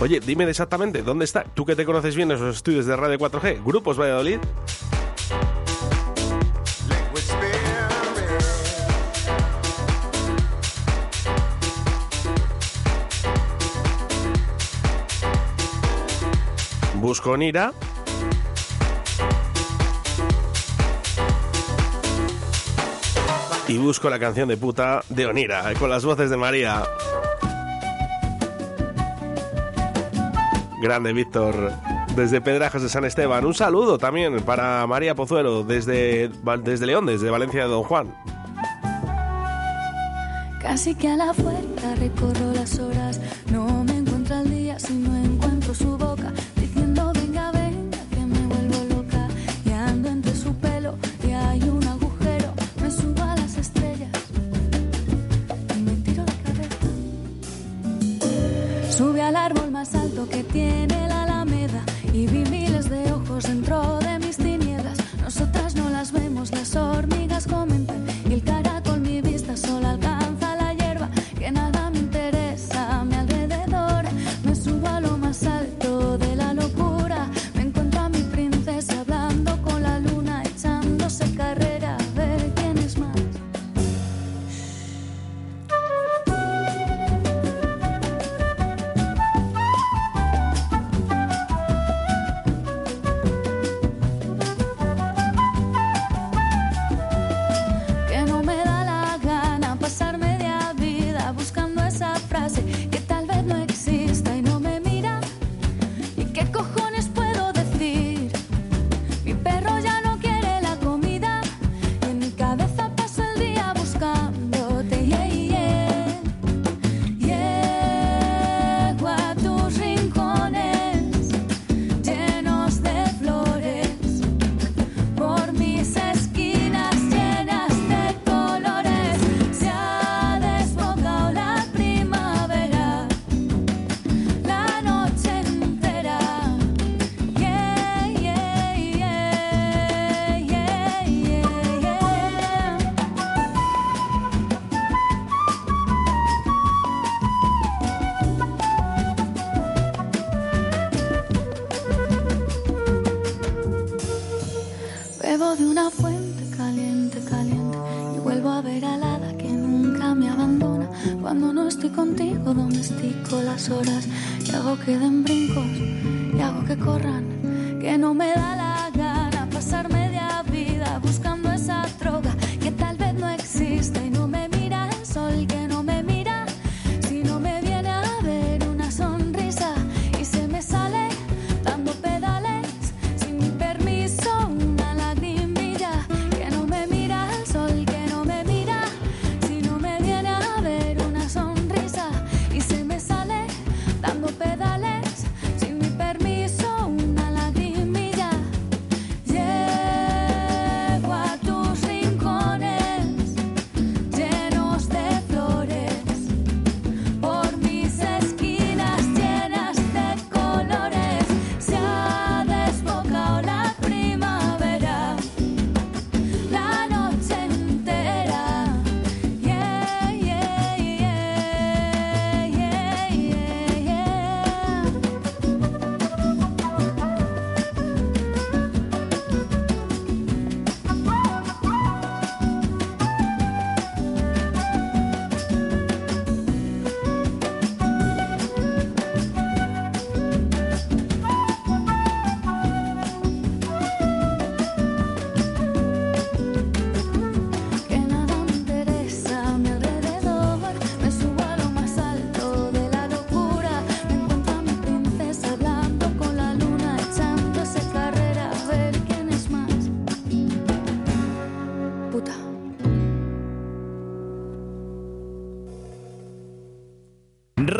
[0.00, 1.44] Oye, dime exactamente, ¿dónde está?
[1.44, 4.38] Tú que te conoces bien esos estudios de Radio 4G, Grupos Valladolid.
[16.94, 17.74] Busco Nira.
[23.68, 26.84] Y busco la canción de puta de Onira, con las voces de María.
[30.84, 31.72] Grande Víctor,
[32.14, 33.46] desde Pedrajas de San Esteban.
[33.46, 36.28] Un saludo también para María Pozuelo, desde,
[36.62, 38.14] desde León, desde Valencia de Don Juan.
[40.60, 43.18] Casi que a la vuelta recorro las horas,
[43.50, 45.23] no me encuentro al día si no
[58.96, 61.82] Sube al árbol más alto que tiene la alameda
[62.12, 67.48] y vi miles de ojos dentro de mis tinieblas, nosotras no las vemos, las hormigas
[67.48, 67.83] comentan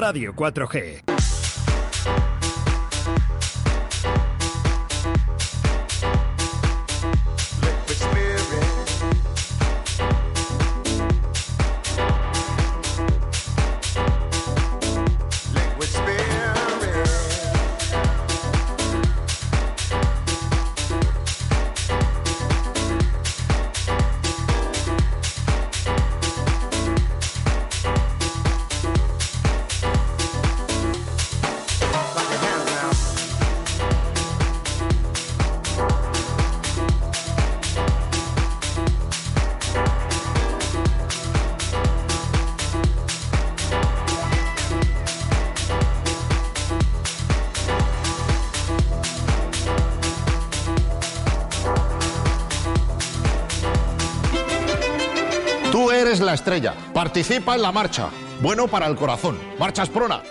[0.04, 1.03] Radio 4G.
[56.34, 56.74] Estrella.
[56.92, 58.10] Participa en la marcha.
[58.40, 59.38] Bueno para el corazón.
[59.58, 60.22] Marchas Prona.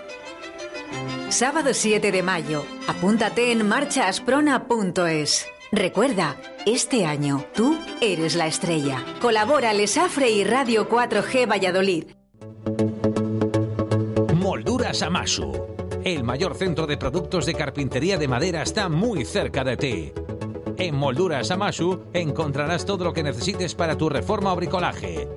[1.30, 2.64] Sábado 7 de mayo.
[2.88, 5.48] Apúntate en marchasprona.es.
[5.72, 6.38] Recuerda,
[6.68, 9.04] este año tú eres la estrella.
[9.20, 12.06] Colabora Lesafre y Radio 4G Valladolid.
[14.36, 15.52] Molduras Amasu.
[16.04, 20.14] El mayor centro de productos de carpintería de madera está muy cerca de ti.
[20.78, 25.28] En Molduras Amasu encontrarás todo lo que necesites para tu reforma o bricolaje.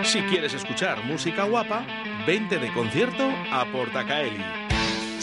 [0.02, 1.86] Si quieres escuchar música guapa,
[2.26, 4.63] vente de concierto a Portacaeli.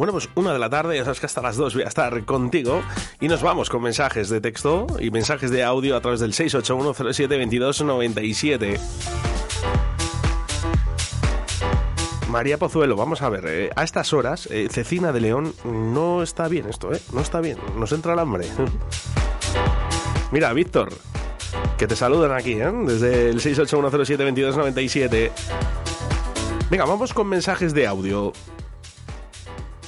[0.00, 2.24] Bueno, pues una de la tarde, ya sabes que hasta las dos voy a estar
[2.24, 2.80] contigo
[3.20, 8.80] y nos vamos con mensajes de texto y mensajes de audio a través del 681072297.
[12.30, 16.48] María Pozuelo, vamos a ver, eh, a estas horas, eh, Cecina de León, no está
[16.48, 17.00] bien esto, ¿eh?
[17.12, 18.46] No está bien, nos entra el hambre.
[20.32, 20.94] Mira, Víctor,
[21.76, 22.72] que te saludan aquí, ¿eh?
[22.86, 25.30] Desde el 681072297.
[26.70, 28.32] Venga, vamos con mensajes de audio.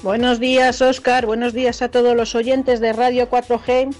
[0.03, 1.26] Buenos días, Oscar.
[1.26, 3.94] Buenos días a todos los oyentes de Radio 4G.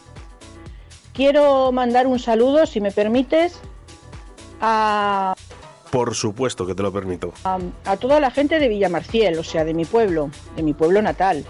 [1.13, 3.61] Quiero mandar un saludo, si me permites,
[4.61, 5.35] a,
[5.91, 7.33] Por supuesto que te lo permito.
[7.45, 11.03] a, a toda la gente de Villamarciel, o sea, de mi pueblo, de mi pueblo
[11.03, 11.45] natal.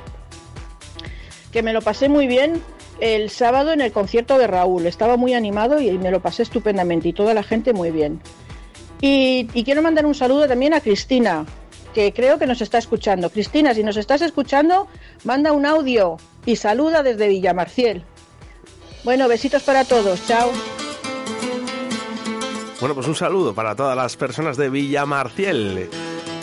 [1.50, 2.60] Que me lo pasé muy bien
[3.00, 4.86] el sábado en el concierto de Raúl.
[4.86, 8.20] Estaba muy animado y me lo pasé estupendamente y toda la gente muy bien.
[9.00, 11.44] Y, y quiero mandar un saludo también a Cristina,
[11.94, 13.30] que creo que nos está escuchando.
[13.30, 14.88] Cristina, si nos estás escuchando,
[15.24, 16.16] manda un audio
[16.46, 18.04] y saluda desde Villamarciel.
[19.04, 20.26] Bueno, besitos para todos.
[20.26, 20.50] Chao.
[22.80, 25.88] Bueno, pues un saludo para todas las personas de Villamarciel.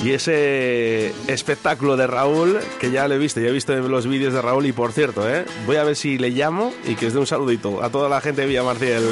[0.03, 4.33] y ese espectáculo de Raúl, que ya lo he visto, ya he visto los vídeos
[4.33, 5.43] de Raúl y por cierto, ¿eh?
[5.65, 8.21] voy a ver si le llamo y que os dé un saludito a toda la
[8.21, 9.03] gente de Villamarciel.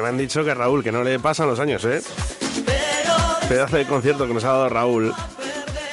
[0.00, 2.00] Que me han dicho que Raúl, que no le pasan los años, ¿eh?
[3.50, 5.12] Pedazo de concierto que nos ha dado Raúl.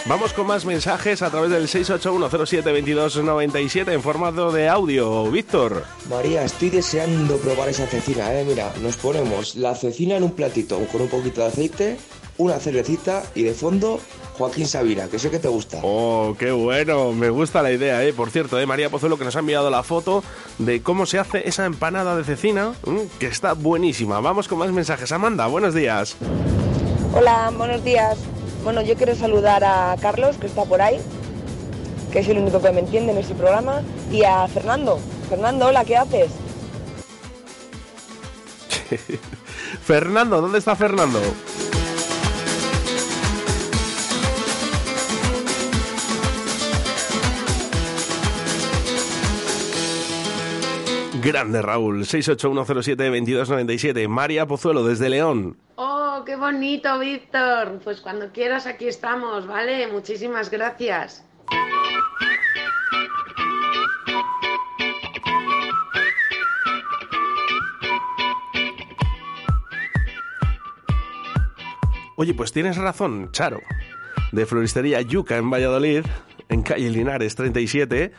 [0.06, 5.30] Vamos con más mensajes a través del 681072297 en formato de audio.
[5.30, 5.84] Víctor.
[6.10, 8.46] María, estoy deseando probar esa cecina, ¿eh?
[8.48, 11.98] Mira, nos ponemos la cecina en un platito con un poquito de aceite,
[12.38, 14.00] una cervecita y de fondo
[14.38, 15.82] Joaquín Sabina, que sé que te gusta.
[15.84, 18.14] Oh, qué bueno, me gusta la idea, ¿eh?
[18.14, 18.66] Por cierto, ¿eh?
[18.66, 20.24] María Pozuelo que nos ha enviado la foto
[20.58, 24.20] de cómo se hace esa empanada de cecina, mm, que está buenísima.
[24.20, 25.12] Vamos con más mensajes.
[25.12, 26.16] Amanda, buenos días.
[27.14, 28.18] Hola, buenos días.
[28.64, 31.00] Bueno, yo quiero saludar a Carlos, que está por ahí,
[32.12, 33.82] que es el único que me entiende en este programa,
[34.12, 35.00] y a Fernando.
[35.30, 36.32] Fernando, hola, ¿qué haces?
[39.84, 41.20] Fernando, ¿dónde está Fernando?
[51.28, 54.08] Grande Raúl, 681072297.
[54.08, 55.58] María Pozuelo desde León.
[55.76, 57.82] Oh, qué bonito, Víctor.
[57.84, 59.88] Pues cuando quieras aquí estamos, ¿vale?
[59.88, 61.26] Muchísimas gracias.
[72.16, 73.60] Oye, pues tienes razón, Charo.
[74.32, 76.06] De Floristería Yuca en Valladolid,
[76.48, 78.14] en calle Linares 37,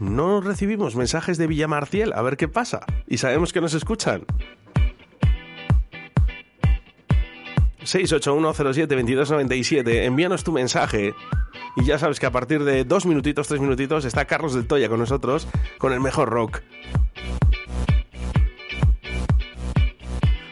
[0.00, 2.12] no recibimos mensajes de Villamarciel.
[2.12, 2.84] A ver qué pasa.
[3.06, 4.24] Y sabemos que nos escuchan.
[7.80, 10.04] 681072297.
[10.04, 11.14] Envíanos tu mensaje.
[11.76, 14.88] Y ya sabes que a partir de dos minutitos, tres minutitos, está Carlos del Toya
[14.88, 15.46] con nosotros
[15.78, 16.60] con el mejor rock.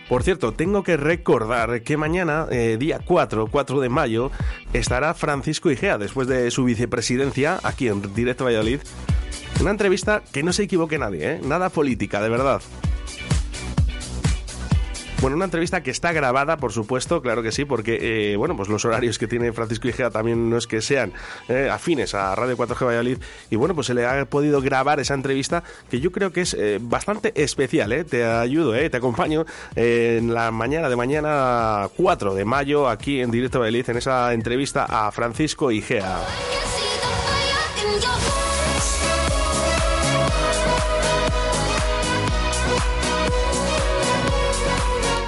[0.09, 4.31] Por cierto, tengo que recordar que mañana, eh, día 4, 4 de mayo,
[4.73, 8.83] estará Francisco Igea, después de su vicepresidencia, aquí en Directo Valladolid.
[9.61, 11.41] Una entrevista que no se equivoque nadie, ¿eh?
[11.43, 12.61] Nada política, de verdad.
[15.23, 18.69] Bueno, una entrevista que está grabada, por supuesto, claro que sí, porque, eh, bueno, pues
[18.69, 21.15] los horarios que tiene Francisco Igea también no es que sean
[21.49, 23.19] eh, afines a Radio 4G Valladolid.
[23.51, 26.57] Y bueno, pues se le ha podido grabar esa entrevista que yo creo que es
[26.81, 28.05] bastante especial, ¿eh?
[28.05, 28.73] Te ayudo.
[28.73, 33.97] Te acompaño en la mañana de mañana 4 de mayo aquí en Directo Valladolid en
[33.97, 36.19] esa entrevista a Francisco Igea.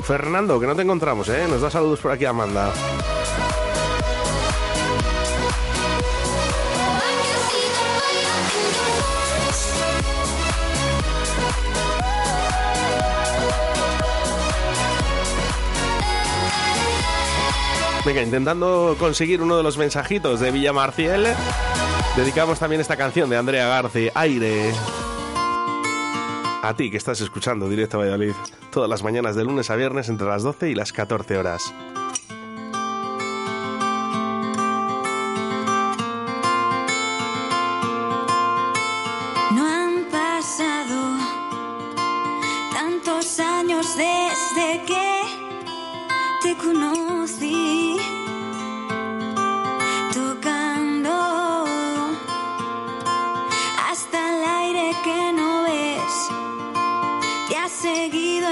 [0.08, 1.44] Fernando, que no te encontramos, ¿eh?
[1.50, 2.72] Nos da saludos por aquí Amanda.
[18.06, 21.26] Venga, intentando conseguir uno de los mensajitos de Villa Marciel,
[22.16, 24.72] dedicamos también esta canción de Andrea Garci, Aire.
[26.60, 28.34] A ti que estás escuchando Directo Valladolid
[28.72, 31.72] todas las mañanas de lunes a viernes entre las 12 y las 14 horas.
[39.52, 41.16] No han pasado
[42.72, 45.20] tantos años desde que
[46.42, 47.07] te conocí.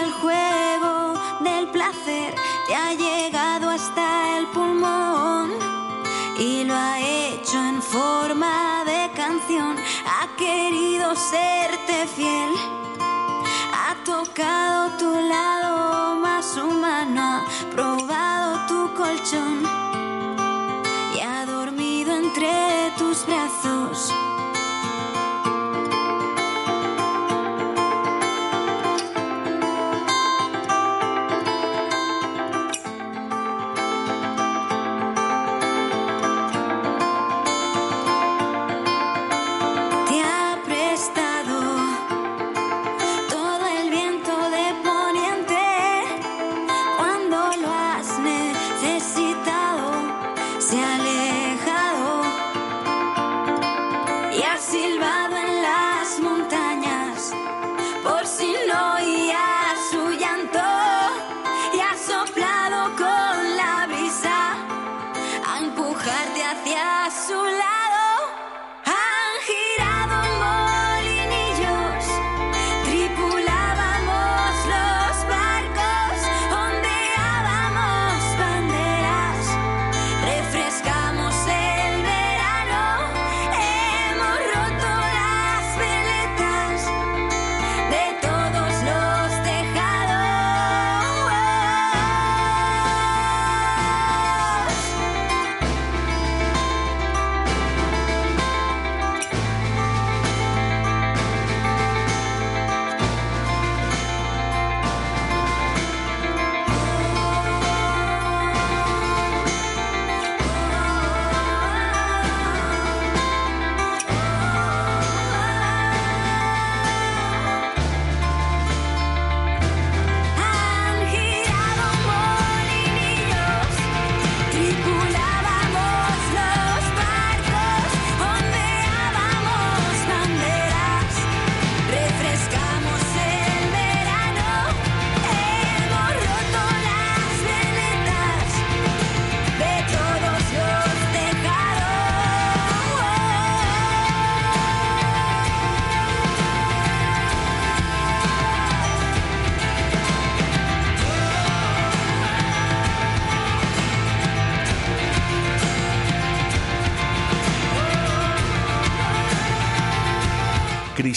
[0.02, 2.34] El juego del placer,
[2.66, 5.50] te ha llegado hasta el pulmón
[6.38, 9.76] y lo ha hecho en forma de canción.
[10.06, 12.52] Ha querido serte fiel,
[13.72, 19.62] ha tocado tu lado más humano, ha probado tu colchón
[21.14, 24.12] y ha dormido entre tus brazos.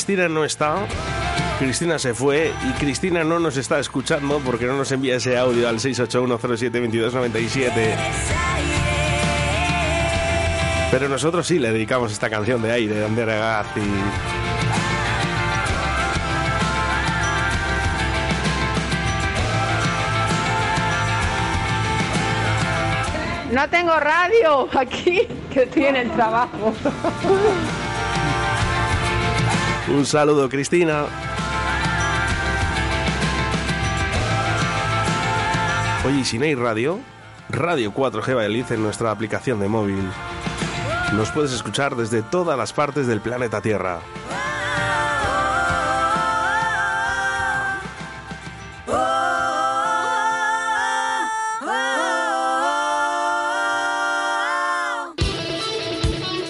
[0.10, 0.88] Cristina no está.
[1.60, 5.69] Cristina se fue y Cristina no nos está escuchando porque no nos envía ese audio
[5.69, 7.95] al 681072297.
[10.90, 13.64] Pero nosotros sí le dedicamos esta canción de aire de Andrea.
[23.52, 26.73] No tengo radio aquí, que estoy en el trabajo.
[29.95, 31.06] Un saludo, Cristina.
[36.06, 36.99] Oye, y si hay radio,
[37.49, 40.07] Radio 4G Valladolid en nuestra aplicación de móvil.
[41.14, 43.99] Nos puedes escuchar desde todas las partes del planeta Tierra.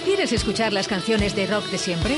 [0.04, 2.18] ¿Quieres escuchar las canciones de rock de siempre?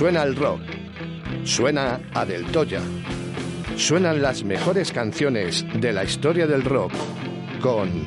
[0.00, 0.62] Suena el rock,
[1.44, 2.80] suena a Del Toya,
[3.76, 6.90] suenan las mejores canciones de la historia del rock
[7.60, 8.06] con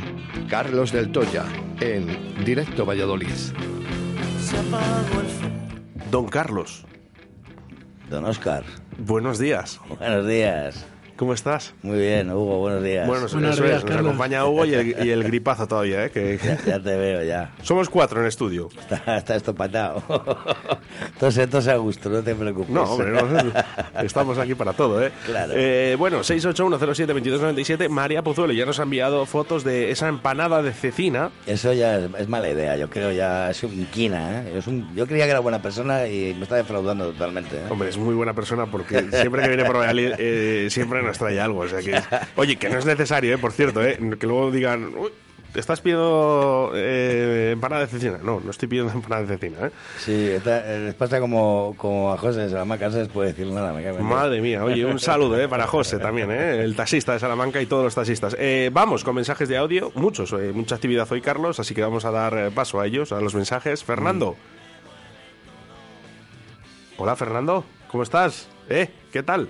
[0.49, 1.45] Carlos Del Toya
[1.79, 3.27] en Directo Valladolid.
[6.09, 6.83] Don Carlos.
[8.09, 8.63] Don Oscar.
[8.97, 9.79] Buenos días.
[9.99, 10.87] Buenos días.
[11.23, 11.73] ¿Cómo estás?
[11.83, 13.07] Muy bien, Hugo, buenos días.
[13.07, 16.11] Bueno, eso es, nos acompaña Hugo y el, y el gripazo todavía, ¿eh?
[16.11, 16.37] Que...
[16.37, 17.53] Ya, ya te veo, ya.
[17.61, 18.67] Somos cuatro en estudio.
[18.77, 20.03] Está, está esto patado.
[21.13, 22.71] Entonces, entonces a gusto, no te preocupes.
[22.71, 23.23] No, hombre, no,
[24.03, 25.13] estamos aquí para todo, ¿eh?
[25.25, 25.53] Claro.
[25.55, 31.31] Eh, bueno, 681072297, María Pozuelo ya nos ha enviado fotos de esa empanada de cecina.
[31.47, 34.57] Eso ya es, es mala idea, yo creo ya es un quina, ¿eh?
[34.57, 37.63] Es un- yo creía que era buena persona y me está defraudando totalmente, ¿eh?
[37.69, 41.40] Hombre, es muy buena persona porque siempre que viene por Valladolid eh, siempre nos trae
[41.40, 41.60] algo.
[41.61, 42.02] O sea que,
[42.35, 43.38] oye, que no es necesario, ¿eh?
[43.38, 43.98] por cierto, ¿eh?
[44.19, 45.10] que luego digan, "Uy,
[45.53, 48.18] ¿te estás pidiendo eh, empanada de cecina?
[48.23, 49.68] No, no estoy pidiendo empanada de cecina.
[49.68, 49.72] ¿eh?
[49.99, 53.30] Sí, está- eh, les pasa como, como a José de Salamanca, no se les puede
[53.34, 53.91] decir nada, me.
[54.02, 55.48] Madre mía, oye, un saludo ¿eh?
[55.48, 56.64] para José también, ¿eh?
[56.64, 58.35] el taxista de Salamanca y todos los taxistas.
[58.40, 62.11] Eh, vamos con mensajes de audio, muchos, mucha actividad hoy, Carlos, así que vamos a
[62.11, 63.84] dar paso a ellos, a los mensajes.
[63.84, 64.35] Fernando.
[66.98, 68.48] Hola, Fernando, ¿cómo estás?
[68.69, 68.90] ¿Eh?
[69.11, 69.49] ¿Qué tal?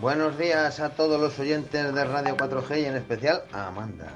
[0.00, 4.06] Buenos días a todos los oyentes de Radio 4G y en especial a Amanda.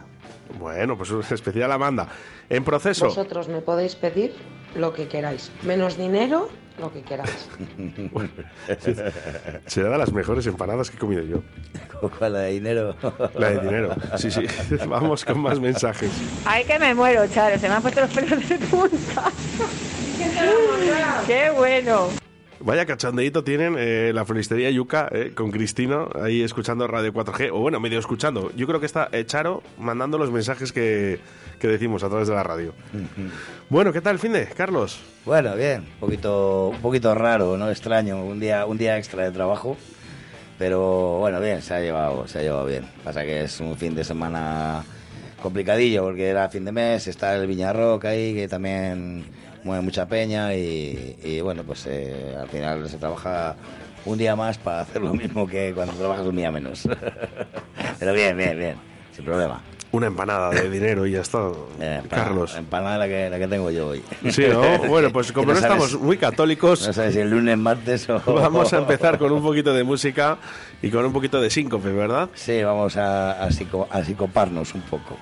[0.59, 2.09] Bueno, pues un especial Amanda.
[2.49, 3.05] En proceso.
[3.05, 4.35] Vosotros me podéis pedir
[4.75, 5.53] lo que queráis.
[5.63, 6.49] Menos dinero,
[6.79, 7.51] lo que queráis.
[9.67, 11.43] Será de las mejores empanadas que he comido yo.
[12.19, 12.97] ¿Cuál, la de dinero?
[13.35, 14.47] La de dinero, sí, sí.
[14.89, 16.11] Vamos con más mensajes.
[16.47, 17.59] Ay, que me muero, Charo.
[17.59, 19.31] Se me han puesto los pelos de punta.
[21.27, 22.09] ¡Qué bueno!
[22.65, 27.59] Vaya cachondeíto tienen eh, la floristería Yuca eh, con Cristino ahí escuchando Radio 4G, o
[27.59, 28.51] bueno, medio escuchando.
[28.57, 31.21] Yo creo que está Charo mandando los mensajes que,
[31.61, 32.73] que decimos a través de la radio.
[33.69, 34.99] Bueno, ¿qué tal el fin de, Carlos?
[35.27, 37.69] Bueno, bien, un poquito, un poquito raro, ¿no?
[37.69, 39.77] Extraño, un día, un día extra de trabajo,
[40.59, 42.87] pero bueno, bien, se ha llevado, se ha llevado bien.
[43.05, 44.83] Pasa que es un fin de semana
[45.43, 49.27] complicadillo porque era fin de mes, está el Viñarrock ahí que también
[49.65, 53.57] mueve mucha peña y, y, bueno, pues eh, al final se trabaja
[54.05, 56.87] un día más para hacer lo mismo que cuando trabajas un día menos.
[57.99, 58.77] pero bien, bien, bien,
[59.15, 59.61] sin problema.
[59.93, 61.39] Una empanada de dinero y ya está.
[61.81, 62.57] Eh, empanada- Carlos.
[62.57, 64.03] Empanada la que, la que tengo yo hoy.
[64.31, 64.61] Sí, ¿no?
[64.89, 68.21] Bueno, pues como no, sabes- estamos muy católicos, No sabes si el lunes, martes o...
[68.35, 70.37] vamos a empezar con un poquito de música
[70.83, 72.29] y con un poquito de síncope, ¿verdad?
[72.35, 75.17] Sí, vamos a, a, psico- a psicoparnos un poco.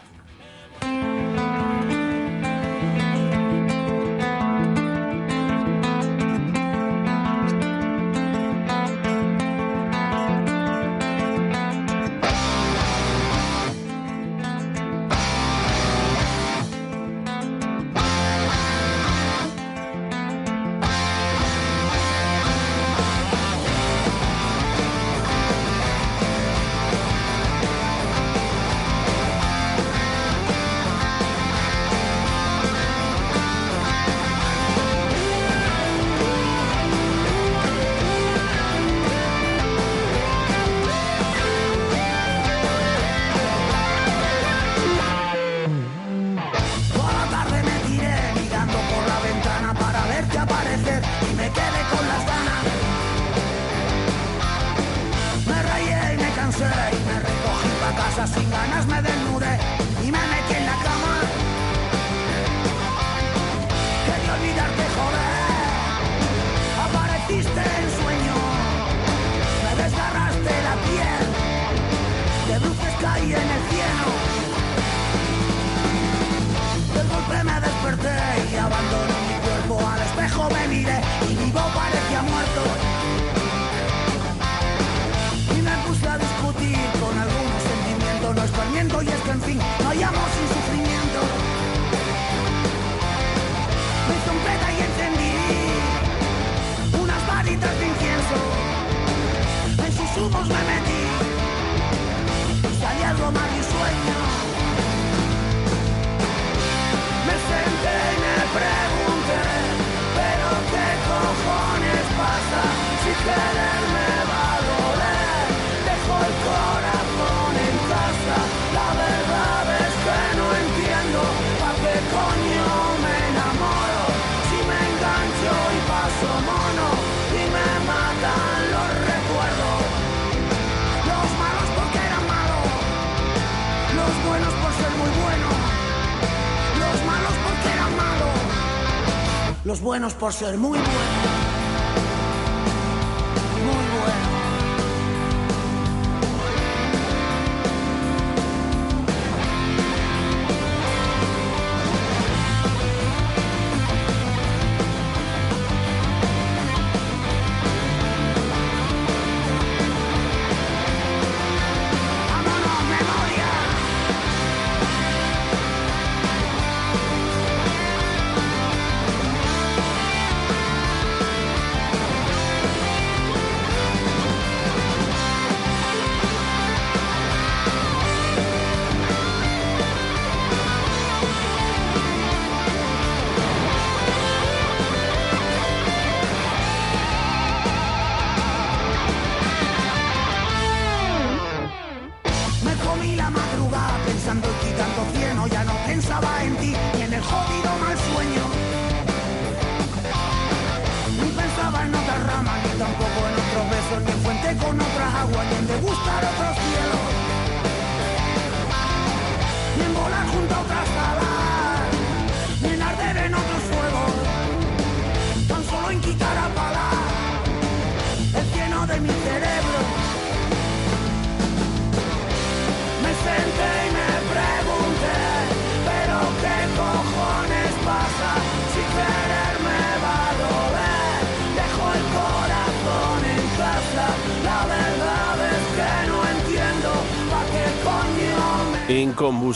[139.93, 141.42] Buenos por ser muy buenos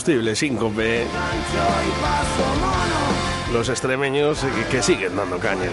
[0.07, 1.03] Incombustible, síncope.
[3.51, 5.65] Los extremeños que, que siguen dando caña.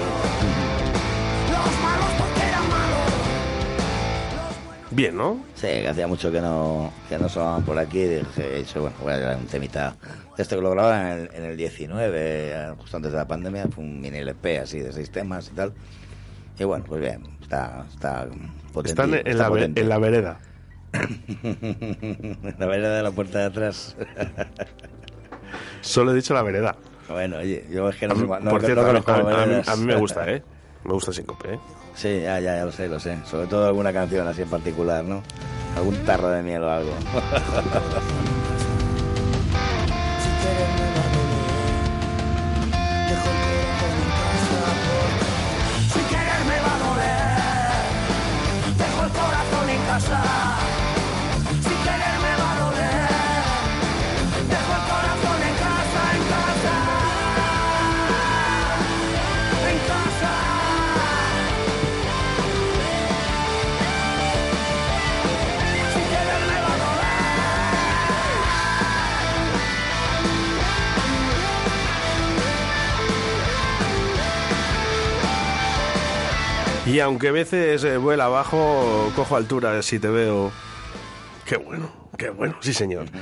[4.91, 5.39] Bien, ¿no?
[5.55, 8.01] Sí, hacía mucho que no, que no sonaban por aquí.
[8.03, 8.25] Dije,
[8.57, 9.95] he dicho, bueno, voy a grabar un temita.
[10.37, 13.69] Esto que lo grababan en el, en el 19, eh, justo antes de la pandemia,
[13.73, 15.73] fue un mini LP así de seis temas y tal.
[16.59, 18.27] Y bueno, pues bien, está, está
[18.73, 18.91] potente.
[19.03, 20.41] Están en, la, ve- en la vereda.
[22.59, 23.97] la vereda de la puerta de atrás.
[25.81, 26.77] Solo he dicho la vereda.
[27.09, 29.25] Bueno, oye, yo es que no A no- por no a mí- conozco a, mí-
[29.25, 29.69] veredas.
[29.69, 30.43] a mí me gusta, ¿eh?
[30.85, 31.59] Me gusta síncope, ¿eh?
[31.95, 33.19] Sí, ya, ya, ya lo sé, lo sé.
[33.25, 35.23] Sobre todo alguna canción así en particular, ¿no?
[35.77, 36.93] Algún tarro de miel o algo.
[76.95, 80.53] Y aunque a veces eh, vuela abajo, cojo altura si te veo.
[81.45, 83.07] Qué bueno, qué bueno, sí señor.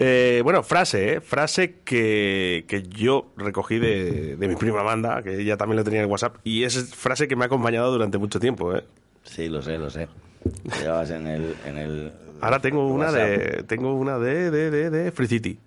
[0.00, 1.20] Eh, bueno, frase, ¿eh?
[1.20, 6.02] Frase que, que yo recogí de, de mi prima Amanda, que ella también lo tenía
[6.02, 8.84] en WhatsApp, y es frase que me ha acompañado durante mucho tiempo, ¿eh?
[9.24, 10.06] Sí, lo sé, lo sé.
[10.80, 11.56] Llevabas en el...
[11.66, 13.28] En el Ahora tengo una WhatsApp.
[13.28, 15.58] de tengo una de, de, de, de Free City.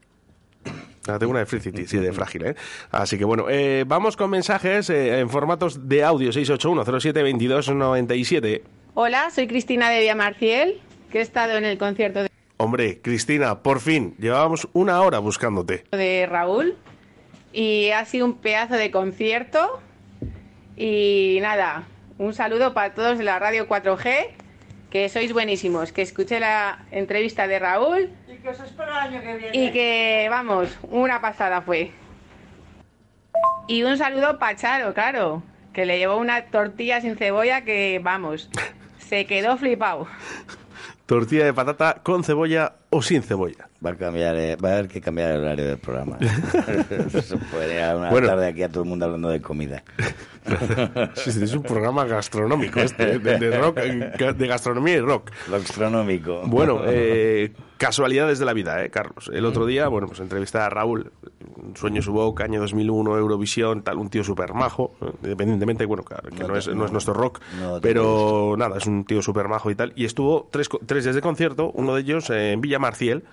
[1.19, 2.55] Tengo una de Free City, sí, de frágil, ¿eh?
[2.91, 8.61] Así que bueno, eh, vamos con mensajes eh, en formatos de audio 681-07-2297.
[8.93, 10.81] Hola, soy Cristina de Villamarciel,
[11.11, 15.85] que he estado en el concierto de, Hombre, Cristina, por fin, llevábamos una hora buscándote.
[15.91, 16.75] de Raúl
[17.53, 19.81] y ha sido un pedazo de concierto.
[20.77, 21.85] Y nada,
[22.17, 24.27] un saludo para todos de la radio 4G,
[24.91, 29.21] que sois buenísimos, que escuché la entrevista de Raúl Y que os espero el año
[29.21, 29.57] que viene.
[29.57, 31.91] y que, vamos, una pasada fue.
[33.67, 35.43] Y un saludo para Charo, claro,
[35.73, 38.49] que le llevó una tortilla sin cebolla que, vamos,
[38.99, 40.07] se quedó flipado.
[41.11, 43.67] Tortilla de patata con cebolla o sin cebolla.
[43.85, 46.17] Va a cambiar, eh, va a haber que cambiar el horario del programa.
[47.21, 48.27] Se puede ir a una Bueno.
[48.27, 49.83] tarde aquí a todo el mundo hablando de comida.
[51.15, 53.19] Sí, sí, es un programa gastronómico este, ¿eh?
[53.19, 55.31] de, de rock, eh, de gastronomía y rock.
[55.51, 56.43] Gastronómico.
[56.45, 57.51] Bueno, eh,
[57.81, 59.31] casualidades de la vida, ¿eh, Carlos?
[59.33, 61.11] El otro día, bueno, pues entrevisté a Raúl,
[61.73, 66.29] Sueño su boca, año 2001, Eurovisión, tal, un tío súper majo, eh, independientemente, bueno, claro,
[66.29, 69.47] que no, es, no no- es nuestro rock, no pero nada, es un tío súper
[69.47, 69.93] majo y tal.
[69.95, 73.23] Y estuvo tres, tres días de concierto, uno de ellos en Villa Marciel,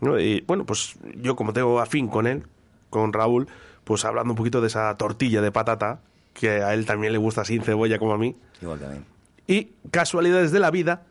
[0.00, 0.18] ¿no?
[0.18, 2.42] Y bueno, pues yo como tengo afín con él,
[2.90, 3.46] con Raúl,
[3.84, 6.00] pues hablando un poquito de esa tortilla de patata,
[6.32, 8.34] que a él también le gusta sin cebolla como a mí.
[8.60, 9.04] Igual mí.
[9.46, 11.02] Y casualidades de la vida,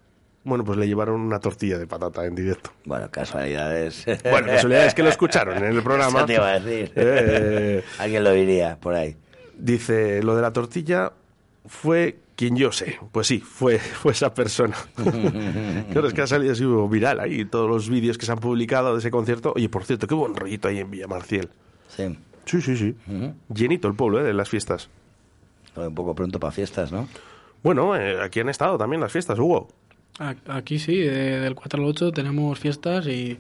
[0.44, 2.72] bueno, pues le llevaron una tortilla de patata en directo.
[2.86, 4.06] Bueno, casualidades.
[4.24, 6.20] Bueno, casualidades que lo escucharon en el programa.
[6.20, 6.92] Eso te iba a decir.
[6.96, 9.16] Eh, Alguien lo diría por ahí.
[9.58, 11.14] Dice, lo de la tortilla
[11.66, 12.98] fue quien yo sé.
[13.12, 14.76] Pues sí, fue, fue esa persona.
[15.92, 18.94] claro, es que ha salido así viral ahí todos los vídeos que se han publicado
[18.94, 19.54] de ese concierto.
[19.56, 21.50] Oye, por cierto, qué buen rollito ahí en Villamarciel.
[21.88, 22.18] Sí.
[22.46, 22.96] Sí, sí, sí.
[23.54, 24.24] Llenito el pueblo, ¿eh?
[24.24, 24.90] De las fiestas.
[25.76, 27.08] Un poco pronto para fiestas, ¿no?
[27.64, 29.70] Bueno, eh, aquí han estado también las fiestas, Hugo.
[30.20, 33.38] A- Aquí sí, de- del 4 al 8 tenemos fiestas y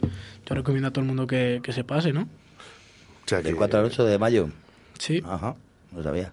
[0.47, 2.27] yo recomiendo a todo el mundo que, que se pase, ¿no?
[3.43, 4.49] Del 4 al 8 de mayo.
[4.99, 5.21] Sí.
[5.25, 5.55] Ajá,
[5.91, 6.31] no sabía.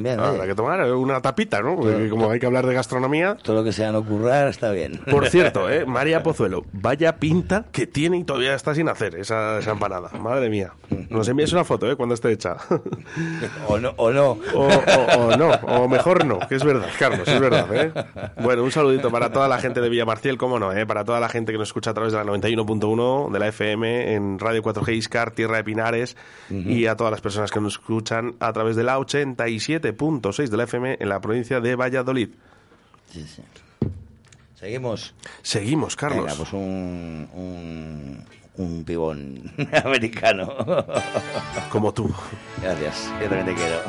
[0.00, 0.18] Bien.
[0.20, 1.76] Habrá que tomar una tapita, ¿no?
[1.76, 3.36] Porque como hay que hablar de gastronomía.
[3.42, 5.00] Todo lo que sea no currar está bien.
[5.10, 5.84] Por cierto, ¿eh?
[5.86, 10.10] María Pozuelo, vaya pinta que tiene y todavía está sin hacer esa, esa empanada.
[10.20, 10.72] Madre mía.
[11.10, 11.96] Nos envíes una foto, ¿eh?
[11.96, 12.56] Cuando esté hecha.
[13.68, 14.38] o no, o no.
[14.54, 17.92] O, o- o no, o mejor no, que es verdad, Carlos, es verdad, ¿eh?
[18.42, 20.86] Bueno, un saludito para toda la gente de Villamarciel, cómo no, ¿eh?
[20.86, 24.14] Para toda la gente que nos escucha a través de la 91.1 de la FM
[24.14, 26.16] en Radio 4G Iscar, Tierra de Pinares,
[26.50, 28.98] y a todas las personas que nos escuchan a través de la
[29.82, 32.30] 87.6 de la FM en la provincia de Valladolid.
[33.10, 33.42] Sí, sí.
[34.54, 35.14] Seguimos.
[35.42, 36.24] Seguimos, Carlos.
[36.24, 38.24] Venga, pues un, un,
[38.56, 39.52] un pibón
[39.84, 40.54] americano.
[41.70, 42.08] Como tú.
[42.62, 43.80] Gracias, yo también te quiero.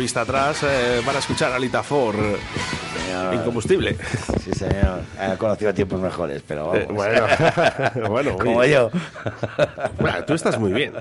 [0.00, 2.16] Vista atrás eh, para escuchar a Lita Ford.
[3.34, 3.96] Incombustible.
[4.42, 5.00] Sí, señor.
[5.20, 6.82] He conocido tiempos mejores, pero vamos.
[6.82, 7.26] Eh, bueno,
[8.08, 8.90] bueno, Como yo.
[9.98, 10.94] Bueno, tú estás muy bien.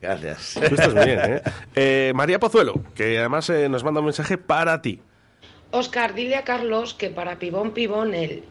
[0.00, 0.54] Gracias.
[0.54, 1.42] Tú estás muy bien, ¿eh?
[1.74, 5.00] Eh, María Pozuelo, que además eh, nos manda un mensaje para ti.
[5.70, 8.44] Oscar, dile a Carlos que para pibón pibón él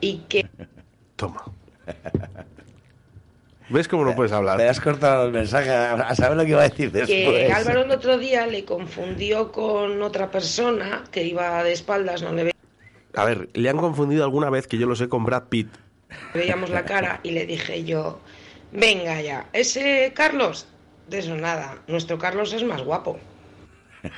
[0.00, 0.46] y que
[1.16, 1.44] Toma.
[3.68, 4.58] ¿Ves cómo no puedes hablar?
[4.58, 7.46] Te has cortado el mensaje a saber lo que iba a decir después.
[7.46, 12.32] que Álvaro el otro día le confundió con otra persona que iba de espaldas, no
[12.32, 12.52] le ve-
[13.14, 15.68] A ver, le han confundido alguna vez que yo lo sé con Brad Pitt.
[16.34, 18.20] veíamos la cara y le dije yo,
[18.70, 20.68] venga ya, ese Carlos,
[21.08, 23.18] de eso nada, nuestro Carlos es más guapo.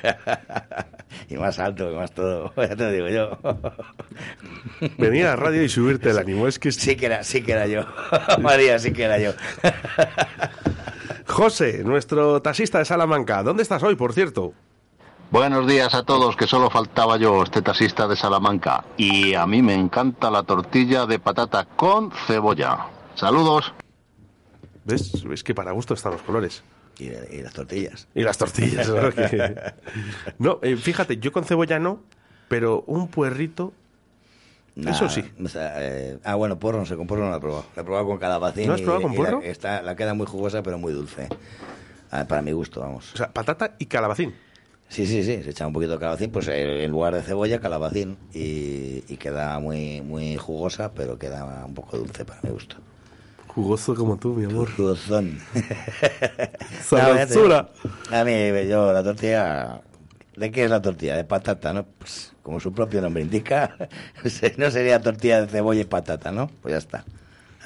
[1.28, 2.52] y más alto, y más todo.
[2.56, 3.39] Ya te lo digo yo.
[4.98, 6.47] Venir a la radio y subirte el ánimo.
[6.47, 7.86] Es que sí que era, sí que era yo.
[8.40, 9.32] María, sí que era yo.
[11.27, 13.43] José, nuestro taxista de Salamanca.
[13.43, 14.55] ¿Dónde estás hoy, por cierto?
[15.31, 18.85] Buenos días a todos, que solo faltaba yo, este taxista de Salamanca.
[18.97, 22.86] Y a mí me encanta la tortilla de patata con cebolla.
[23.15, 23.74] Saludos.
[24.86, 25.23] ¿Ves?
[25.31, 26.62] Es que para gusto están los colores.
[26.99, 28.09] Y, y las tortillas.
[28.15, 28.89] Y las tortillas,
[30.39, 30.59] ¿no?
[30.62, 32.01] Eh, fíjate, yo con cebolla no,
[32.49, 33.73] pero un puerrito,
[34.75, 35.25] Nah, eso sí.
[35.45, 37.65] o sea, eh, ah, bueno, porro no sé, con porro no la he probado.
[37.75, 38.69] La he probado con calabacín.
[38.69, 39.43] ¿No has y- probado con y la- porro?
[39.43, 41.29] está, la queda muy jugosa, pero muy dulce.
[42.12, 43.12] Ah, para mi gusto, vamos.
[43.12, 44.35] O sea, patata y calabacín.
[44.89, 47.59] Sí, sí, sí, se echa un poquito de calabacín, pues eh, en lugar de cebolla,
[47.61, 48.16] calabacín.
[48.33, 52.77] Y, y queda muy, muy jugosa, pero queda un poco dulce para mi gusto.
[53.59, 54.70] Jugoso como tú, mi amor.
[54.70, 55.36] Jugosón.
[56.80, 57.68] Sabrosura.
[58.09, 58.32] A mí,
[58.68, 59.80] yo, la tortilla.
[60.36, 61.16] ¿De qué es la tortilla?
[61.16, 61.85] De patata, ¿no?
[61.85, 63.76] Pues como su propio nombre indica,
[64.59, 66.48] no sería tortilla de cebolla y patata, ¿no?
[66.62, 67.05] Pues ya está.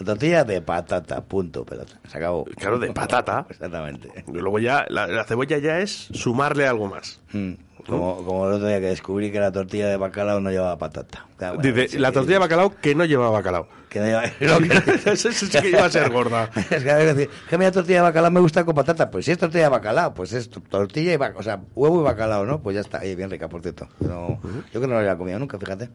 [0.01, 2.01] La tortilla de patata, punto, pelota.
[2.09, 2.47] Se acabó.
[2.56, 3.44] Claro, de patata.
[3.51, 4.24] Exactamente.
[4.27, 7.20] Y luego ya, la, la cebolla ya es sumarle algo más.
[7.35, 7.52] Mm,
[7.87, 11.27] Como, como el otro día que descubrí que la tortilla de bacalao no llevaba patata.
[11.37, 13.67] O sea, bueno, Dice, sí, la tortilla de bacalao que no lleva bacalao.
[13.89, 16.49] Que no lleva- lo que- Eso sí que iba a ser gorda.
[16.57, 19.11] Es que que decir, que a mí la tortilla de bacalao me gusta con patata.
[19.11, 21.41] Pues si es tortilla de bacalao, pues es to- tortilla y bacalao.
[21.41, 22.61] O sea, huevo y bacalao, ¿no?
[22.63, 23.01] Pues ya está.
[23.01, 23.89] Bien rica, por cierto.
[24.01, 24.41] No,
[24.73, 25.91] Yo que no la había comido nunca, fíjate.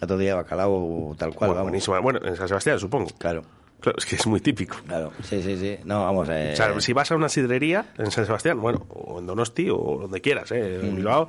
[0.00, 1.62] La tortilla de bacalao tal cual, Bueno, vamos.
[1.64, 2.00] buenísima.
[2.00, 3.08] Bueno, en San Sebastián, supongo.
[3.18, 3.42] Claro.
[3.84, 4.76] Claro, es que es muy típico.
[4.86, 5.76] Claro, sí, sí, sí.
[5.84, 6.50] No, vamos, eh...
[6.54, 9.98] O sea, si vas a una sidrería en San Sebastián, bueno, o en Donosti o
[10.00, 10.80] donde quieras, ¿eh?
[10.80, 10.96] en Mm.
[10.96, 11.28] Bilbao,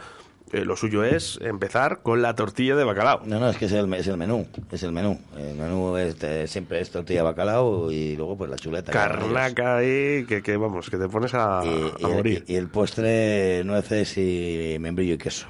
[0.53, 3.21] eh, lo suyo es empezar con la tortilla de bacalao.
[3.25, 5.19] No, no, es que es el, es el menú, es el menú.
[5.37, 8.91] El menú es, eh, siempre es tortilla de bacalao y luego pues la chuleta.
[8.91, 12.45] Carnaca ahí, que, que vamos, que te pones a, y, a el, morir.
[12.47, 15.47] y el postre nueces y membrillo y queso.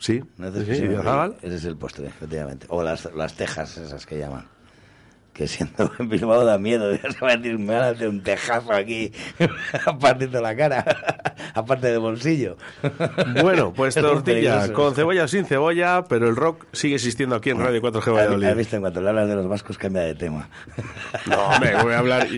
[0.00, 1.36] Sí, Nueces, sí, queso y sí.
[1.42, 2.66] Ese es el postre, efectivamente.
[2.70, 4.48] O las, las tejas, esas que llaman.
[5.34, 6.96] Que siendo en Bilbao da miedo.
[6.96, 9.12] Se va a decir, me van a hacer un tejazo aquí,
[9.86, 10.84] aparte de la cara,
[11.54, 12.56] aparte de bolsillo.
[13.42, 17.58] Bueno, pues tortilla con cebolla o sin cebolla, pero el rock sigue existiendo aquí en
[17.60, 18.46] Radio 4G ¿Has Valladolid.
[18.46, 20.48] has visto en cuanto le hablas de los vascos cambia de tema?
[21.26, 22.28] No, hombre, voy a hablar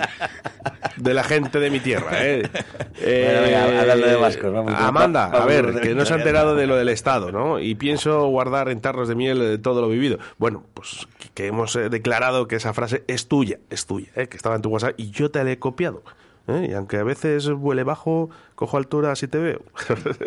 [0.96, 2.48] de la gente de mi tierra, ¿eh?
[2.50, 4.72] Bueno, venga, Eh, hablando de vascos, vamos.
[4.74, 7.58] Amanda, a ver, que no se ha enterado de lo del Estado, ¿no?
[7.60, 10.18] Y pienso guardar en tarros de miel eh, todo lo vivido.
[10.38, 14.28] Bueno, pues que- que hemos eh, declarado que esa frase es tuya, es tuya, ¿eh?
[14.28, 16.02] que estaba en tu WhatsApp y yo te la he copiado.
[16.48, 16.68] ¿eh?
[16.70, 19.62] Y aunque a veces vuele bajo, cojo altura si te veo.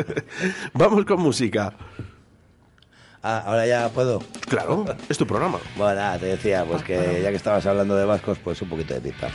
[0.73, 1.73] Vamos con música.
[3.21, 4.21] Ah, ahora ya puedo.
[4.47, 5.59] Claro, es tu programa.
[5.77, 8.93] Bueno, nada, te decía, pues que ya que estabas hablando de vascos, pues un poquito
[8.93, 9.29] de pizza.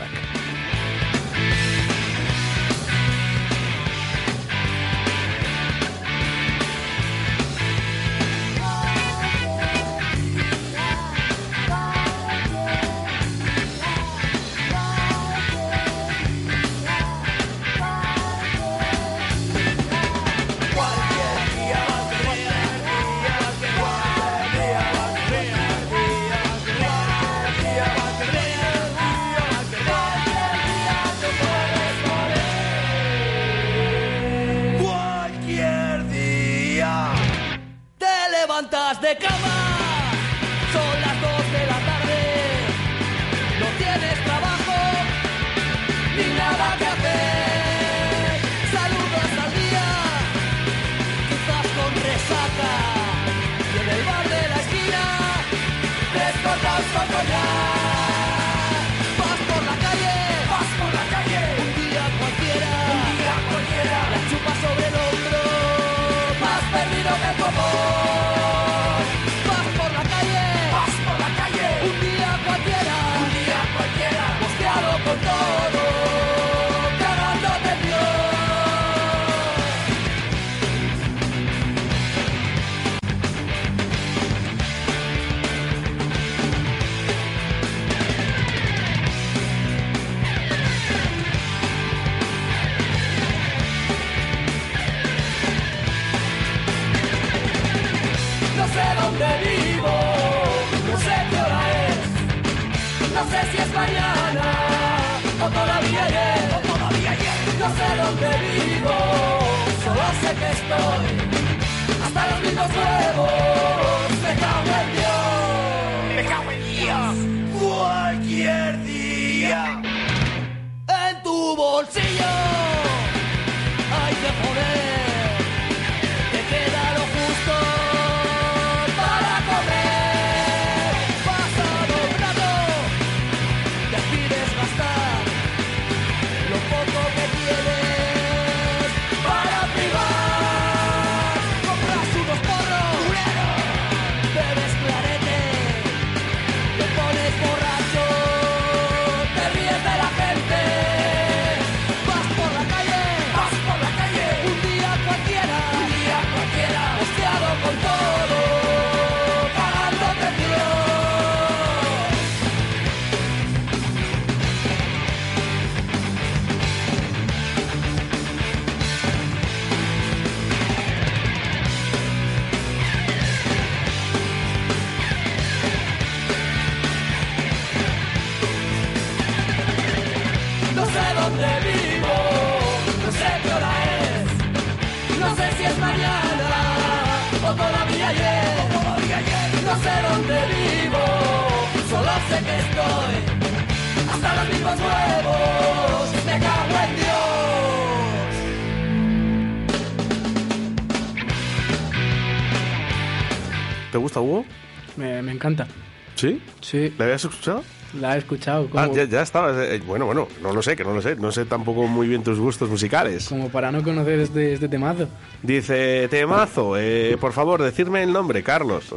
[205.25, 205.67] Me, encanta.
[206.15, 206.41] ¿Sí?
[206.61, 206.95] Sí.
[206.99, 207.63] ¿La habías escuchado?
[208.01, 208.69] La he escuchado.
[208.75, 209.65] Ah, Como, ya, ya estaba.
[209.65, 211.17] eh, Bueno, bueno, no lo sé, que no lo sé.
[211.17, 213.29] No sé tampoco muy bien tus gustos musicales.
[213.29, 215.09] como para no conocer este, este temazo.
[215.43, 218.85] Dice, temazo, eh, por favor, decirme el nombre, Carlos.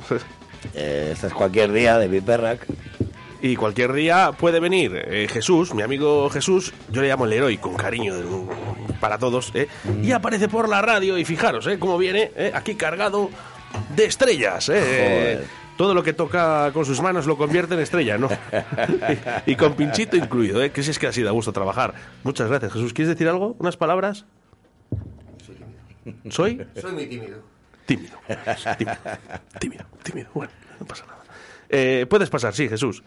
[0.74, 2.66] Eh, este es cualquier día de Piperrac.
[3.44, 7.56] Y cualquier día puede venir eh, Jesús, mi amigo Jesús, yo le llamo el héroe
[7.60, 8.26] con cariño de-
[9.00, 9.68] para todos, eh,
[10.02, 13.30] y aparece por la radio y fijaros, eh, cómo viene eh, aquí cargado
[13.96, 14.68] de estrellas.
[14.70, 15.46] eh, Joder.
[15.78, 18.28] Todo lo que toca con sus manos lo convierte en estrella, ¿no?
[19.46, 20.72] y, y con pinchito incluido, ¿eh?
[20.72, 21.94] que si es que así da gusto trabajar.
[22.24, 22.94] Muchas gracias, Jesús.
[22.94, 23.56] ¿Quieres decir algo?
[23.60, 24.26] ¿Unas palabras?
[26.30, 26.66] ¿Soy?
[26.80, 27.40] Soy muy tímido.
[27.86, 28.18] Tímido.
[28.78, 28.98] Tímido.
[29.60, 29.86] Tímido.
[30.04, 30.30] Tímido.
[30.34, 31.20] Bueno, no pasa nada.
[31.70, 33.04] Eh, puedes pasar, sí, Jesús.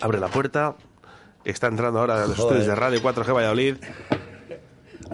[0.00, 0.76] Abre la puerta.
[1.44, 2.58] Está entrando ahora a los Joder.
[2.58, 3.76] estudios de Radio 4G Valladolid.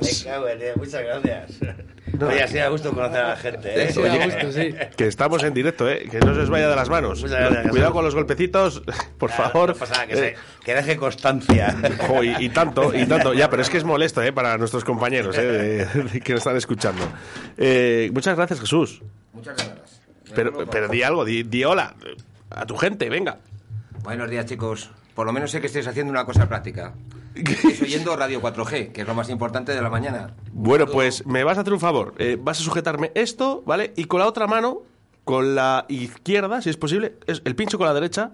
[0.01, 1.51] Me cago en Dios, muchas gracias.
[2.15, 2.29] No.
[2.29, 3.91] Oye, así da gusto conocer a la gente, ¿eh?
[3.93, 4.73] Sí, da gusto, sí.
[4.97, 6.07] Que estamos en directo, ¿eh?
[6.09, 7.25] Que no se os vaya de las manos.
[7.25, 7.67] Gracias.
[7.71, 8.85] Cuidado con los golpecitos,
[9.19, 9.71] por favor.
[9.71, 11.75] No pasa nada, que, Eh, se- que deje constancia.
[12.07, 13.35] jo, y, y tanto, y tanto.
[13.35, 14.33] Ya, pero es que es molesto, ¿eh?
[14.33, 15.43] Para nuestros compañeros, ¿eh?
[15.43, 17.03] de- de que nos están escuchando.
[17.57, 19.03] Eh, muchas gracias, Jesús.
[19.33, 20.01] Muchas gracias.
[20.37, 21.97] Pero, pero di algo, di, di hola
[22.51, 23.39] a tu gente, venga.
[24.05, 24.89] Buenos días, chicos.
[25.17, 26.95] Por lo menos sé que estáis haciendo una cosa práctica.
[27.35, 30.35] Estáis oyendo Radio 4G, que es lo más importante de la mañana.
[30.53, 32.15] Bueno, pues me vas a hacer un favor.
[32.19, 33.93] Eh, vas a sujetarme esto, ¿vale?
[33.97, 34.83] Y con la otra mano,
[35.25, 38.33] con la izquierda, si es posible, es el pincho con la derecha,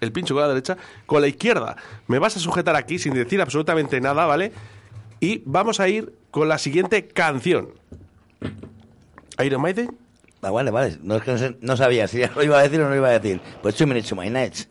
[0.00, 0.76] el pincho con la derecha,
[1.06, 1.76] con la izquierda.
[2.08, 4.52] Me vas a sujetar aquí sin decir absolutamente nada, ¿vale?
[5.20, 7.68] Y vamos a ir con la siguiente canción.
[9.44, 9.96] Iron Maiden.
[10.42, 10.98] Ah, vale, vale.
[11.02, 12.96] No es que no, sé- no sabía si lo iba a decir o no lo
[12.96, 13.40] iba a decir.
[13.62, 14.66] Pues two minutes to my nights.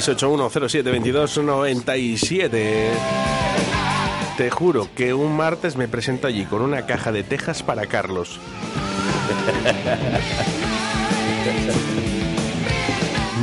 [0.00, 2.90] 681072297.
[4.36, 8.38] Te juro que un martes me presento allí con una caja de tejas para Carlos.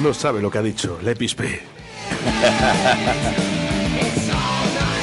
[0.02, 1.62] No sabe lo que ha dicho, le pispé.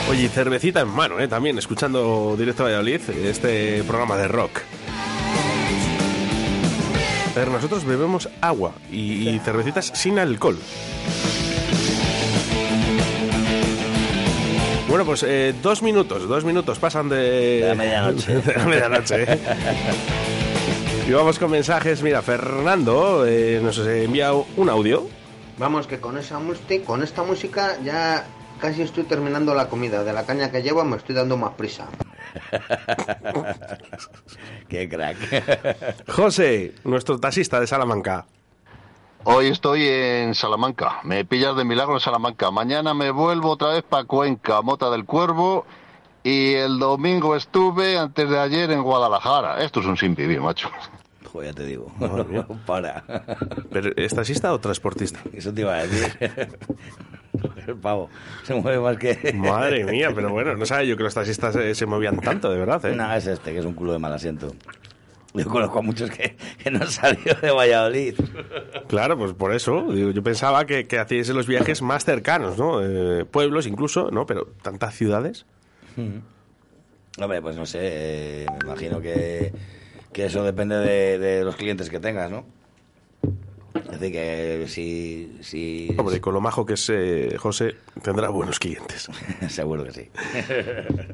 [0.09, 1.29] Oye, cervecita en mano, ¿eh?
[1.29, 4.61] También escuchando Directo a Valladolid, este programa de rock.
[7.35, 10.59] Ver, nosotros bebemos agua y cervecitas sin alcohol.
[14.93, 17.16] Bueno, pues eh, dos minutos, dos minutos pasan de...
[17.16, 18.35] De la medianoche.
[18.43, 19.27] de la medianoche.
[21.09, 22.02] Y vamos con mensajes.
[22.02, 25.09] Mira, Fernando eh, nos envía un audio.
[25.56, 28.27] Vamos, que con esa música, con esta música ya
[28.60, 30.05] casi estoy terminando la comida.
[30.05, 31.89] De la caña que llevo me estoy dando más prisa.
[34.69, 36.06] Qué crack.
[36.06, 38.27] José, nuestro taxista de Salamanca.
[39.24, 41.01] Hoy estoy en Salamanca.
[41.05, 42.51] Me pillas de milagro en Salamanca.
[42.51, 45.65] Mañana me vuelvo otra vez para Cuenca, Mota del Cuervo.
[46.24, 49.62] Y el domingo estuve antes de ayer en Guadalajara.
[49.62, 50.69] Esto es un sin vivir, macho.
[51.32, 51.86] Joder, ya te digo.
[52.66, 53.05] Para.
[53.70, 55.20] ¿Pero es taxista o transportista?
[55.32, 56.59] Eso te iba a decir.
[57.66, 58.11] El pavo
[58.43, 59.32] se mueve más que...
[59.35, 62.59] Madre mía, pero bueno, no sabía yo que los taxistas eh, se movían tanto, de
[62.59, 62.94] verdad, ¿eh?
[62.97, 64.53] No, es este, que es un culo de mal asiento.
[65.35, 68.15] Yo conozco a muchos que, que no han salido de Valladolid.
[68.89, 69.91] Claro, pues por eso.
[69.93, 72.81] digo, yo pensaba que, que hacíais los viajes más cercanos, ¿no?
[72.83, 74.27] Eh, pueblos incluso, ¿no?
[74.27, 75.47] Pero tantas ciudades.
[77.19, 79.53] Hombre, pues no sé, eh, me imagino que,
[80.13, 82.45] que eso depende de, de los clientes que tengas, ¿no?
[83.75, 85.39] Es decir, que si...
[85.41, 89.09] si Hombre, con lo majo que es eh, José, tendrá buenos clientes.
[89.49, 90.11] Seguro que sí.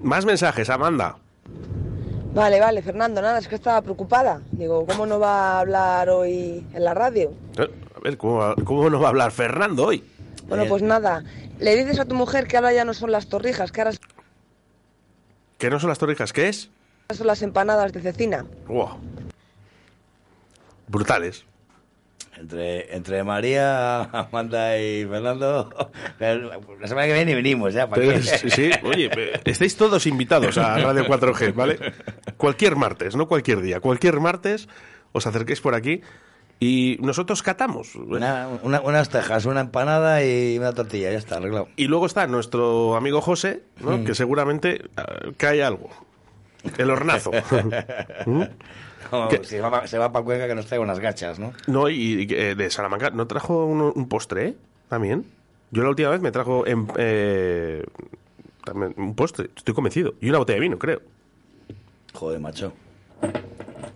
[0.00, 1.16] Más mensajes, Amanda.
[2.34, 4.40] Vale, vale, Fernando, nada, es que estaba preocupada.
[4.52, 7.32] Digo, ¿cómo no va a hablar hoy en la radio?
[7.56, 10.04] Eh, A ver, ¿cómo, ¿cómo no va a hablar Fernando hoy?
[10.46, 11.24] Bueno, pues nada,
[11.58, 13.96] le dices a tu mujer que ahora ya no son las torrijas, que ahora
[15.58, 16.32] ¿Que no son las torrijas?
[16.32, 16.70] ¿Qué es?
[17.14, 18.44] son las empanadas de cecina.
[18.66, 18.90] Wow.
[20.88, 21.44] Brutales.
[22.38, 25.68] Entre, entre María, Amanda y Fernando,
[26.20, 27.88] la semana que viene venimos ya.
[27.88, 29.10] ¿para Pero sí, oye,
[29.44, 31.78] estáis todos invitados a Radio 4G, ¿vale?
[32.36, 34.68] Cualquier martes, no cualquier día, cualquier martes
[35.12, 36.00] os acerquéis por aquí
[36.60, 37.94] y nosotros catamos.
[37.96, 41.68] Una- una- unas tejas, una empanada y una tortilla, ya está, arreglado.
[41.76, 43.98] Y luego está nuestro amigo José, ¿no?
[43.98, 44.04] Mm.
[44.04, 45.06] que seguramente ah,
[45.36, 45.90] cae algo.
[46.76, 47.30] El hornazo.
[48.26, 48.42] ¿Mm?
[49.42, 51.52] Se va para Cuenca que nos traiga unas gachas, ¿no?
[51.66, 54.56] No, y, y, eh, de Salamanca, ¿no trajo un, un postre
[54.88, 55.24] también?
[55.70, 57.84] Yo la última vez me trajo en, eh,
[58.64, 60.14] también un postre, estoy convencido.
[60.20, 61.00] Y una botella de vino, creo.
[62.14, 62.72] Joder, macho.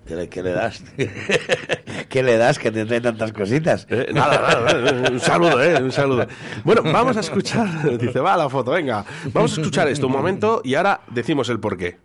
[0.07, 0.83] ¿Qué le, qué le das?
[2.09, 3.87] ¿Qué le das que te trae tantas cositas?
[3.89, 5.83] Eh, nada, nada, nada, un saludo, ¿eh?
[5.83, 6.27] Un saludo.
[6.65, 9.05] Bueno, vamos a escuchar, dice, va la foto, venga.
[9.33, 11.99] Vamos a escuchar esto un momento y ahora decimos el porqué.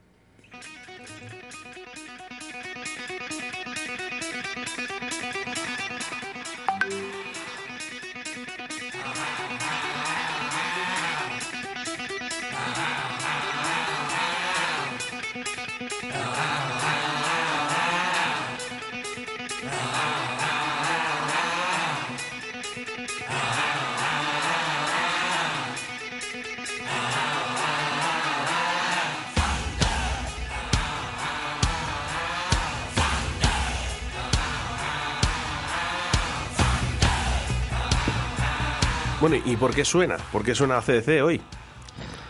[39.58, 40.18] ¿Y por qué suena?
[40.32, 41.42] ¿Por qué suena CDC hoy?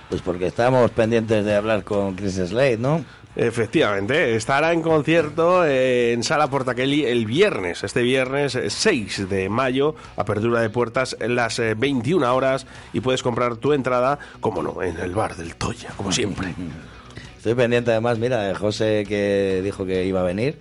[0.09, 3.03] Pues porque estamos pendientes de hablar con Chris Slade, ¿no?
[3.35, 9.49] Efectivamente, estará en concierto eh, en Sala Portakelly el viernes, este viernes eh, 6 de
[9.49, 14.63] mayo, apertura de puertas en las eh, 21 horas y puedes comprar tu entrada, como
[14.63, 16.55] no, en el bar del Toya, como siempre.
[17.37, 20.57] Estoy pendiente además, mira, de José que dijo que iba a venir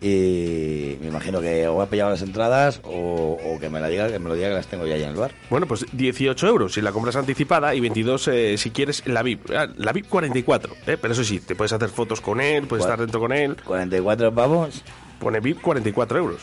[0.00, 4.08] y me imagino que o ha pillado las entradas o, o que me la diga,
[4.10, 5.32] que me lo diga que las tengo ya ahí en el bar.
[5.50, 9.50] Bueno, pues 18 euros si la compras anticipada y 22 eh, si quieres la VIP.
[9.54, 10.96] Ah, La VIP 44, ¿eh?
[11.00, 13.56] pero eso sí, te puedes hacer fotos con él, puedes estar dentro con él.
[13.64, 14.82] 44 pavos.
[15.18, 16.40] Pone VIP 44 euros.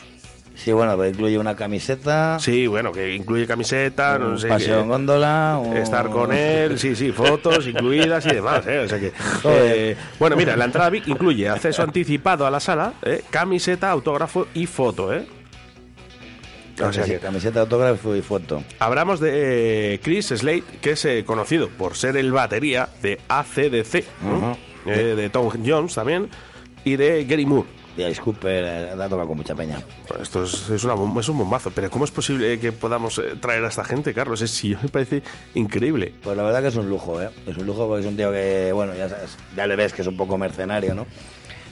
[0.57, 2.39] Sí, bueno, pues incluye una camiseta.
[2.39, 5.61] Sí, bueno, que incluye camiseta, no sé paseo en góndola.
[5.75, 8.79] Estar con él, sí, sí, fotos incluidas y demás, ¿eh?
[8.79, 9.13] O sea que,
[9.45, 13.21] eh, bueno, mira, la entrada VIP incluye acceso anticipado a la sala, ¿eh?
[13.29, 15.27] camiseta, autógrafo y foto, ¿eh?
[16.83, 18.63] O sea que Camiseta, autógrafo y foto.
[18.79, 24.03] hablamos de eh, Chris Slade, que es eh, conocido por ser el batería de ACDC,
[24.21, 24.51] ¿no?
[24.51, 24.57] Ujú.
[24.85, 26.29] Eh, de Tom Jones también,
[26.83, 27.67] y de Gary Moore.
[27.97, 29.81] Y Alice Cooper, eh, la ha tocado con mucha peña.
[30.07, 33.35] Bueno, Esto es, es una es un bombazo, pero ¿cómo es posible que podamos eh,
[33.41, 34.41] traer a esta gente, Carlos?
[34.41, 35.23] Es sí, me parece
[35.55, 36.13] increíble.
[36.21, 37.29] Pues la verdad que es un lujo, ¿eh?
[37.47, 40.03] Es un lujo porque es un tío que, bueno, ya, sabes, ya le ves que
[40.03, 41.07] es un poco mercenario, ¿no?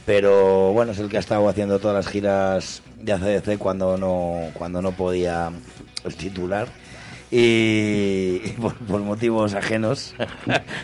[0.06, 4.50] Pero bueno, es el que ha estado haciendo todas las giras de ACDC cuando no,
[4.54, 5.52] cuando no podía
[6.18, 6.68] titular.
[7.38, 10.16] Y, y por, por motivos ajenos.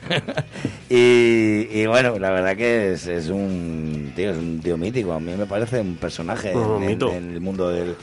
[0.89, 5.13] y, y bueno, la verdad que es, es un tío, es un tío mítico.
[5.13, 7.95] A mí me parece un personaje Oh, en, el mundo del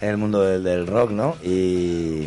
[0.00, 1.36] en el mundo del, del rock, ¿no?
[1.44, 2.26] Y,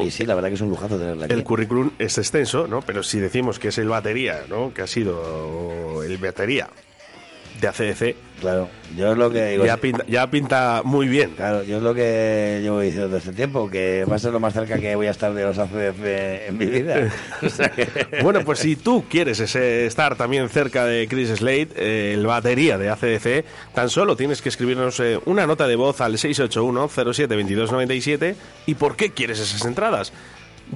[0.00, 1.34] y sí, la verdad que es un lujazo tenerla aquí.
[1.34, 2.82] El currículum es extenso, ¿no?
[2.82, 4.72] Pero si decimos que es el batería, ¿no?
[4.72, 6.68] Que ha sido el batería
[7.60, 8.14] de ACDC.
[8.40, 9.66] Claro, yo es lo que digo.
[9.66, 11.32] Ya pinta, ya pinta muy bien.
[11.36, 14.38] Claro, yo es lo que llevo diciendo desde este tiempo, que va a ser lo
[14.38, 17.08] más cerca que voy a estar de los ACDC en mi vida.
[17.42, 17.88] O sea que-
[18.22, 22.78] Bueno, pues si tú quieres ese- estar también cerca de Chris Slade, eh, el batería
[22.78, 23.44] de ACDC,
[23.74, 28.34] tan solo tienes que escribirnos eh, una nota de voz al 681-07-2297
[28.66, 30.12] y por qué quieres esas entradas.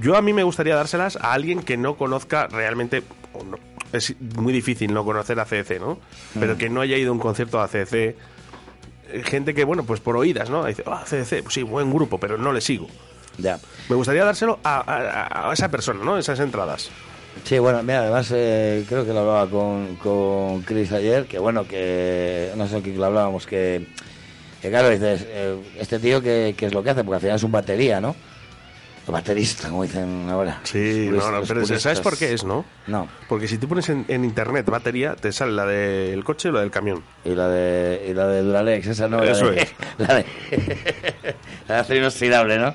[0.01, 3.03] Yo a mí me gustaría dárselas a alguien que no conozca realmente...
[3.35, 3.59] o no-
[3.93, 5.99] es muy difícil no conocer a ACDC, ¿no?
[6.39, 6.59] Pero Mm.
[6.59, 7.95] que no haya ido a un concierto de ACDC.
[7.95, 10.65] eh, Gente que, bueno, pues por oídas, ¿no?
[10.65, 12.87] Dice, ah, ACDC, pues sí, buen grupo, pero no le sigo.
[13.39, 13.59] Ya.
[13.89, 16.17] Me gustaría dárselo a, a- a esa persona, ¿no?
[16.19, 16.91] Esas entradas.
[17.45, 21.67] Sí, bueno, mira, además eh, creo que lo hablaba con, con Chris ayer, que bueno,
[21.67, 23.87] que no sé qué lo hablábamos, que,
[24.61, 27.03] que claro, dices, eh, este tío, ¿qué, qué es lo que hace?
[27.05, 28.15] Porque al final es un batería, ¿no?
[29.07, 30.61] Baterista, como dicen ahora.
[30.63, 32.65] Sí, no, no, pero ¿sabes por qué es, no?
[32.87, 33.09] No.
[33.29, 36.61] Porque si tú pones en, en internet batería, te sale la del coche o la
[36.61, 37.03] del camión.
[37.25, 39.23] Y la de, y la de Duralex, esa no.
[39.23, 39.75] Eso la de, es.
[39.99, 40.25] La de,
[41.69, 42.75] la de acero inoxidable, ¿no?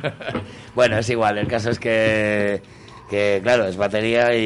[0.74, 2.62] bueno, es igual, el caso es que,
[3.10, 4.40] que claro, es batería y,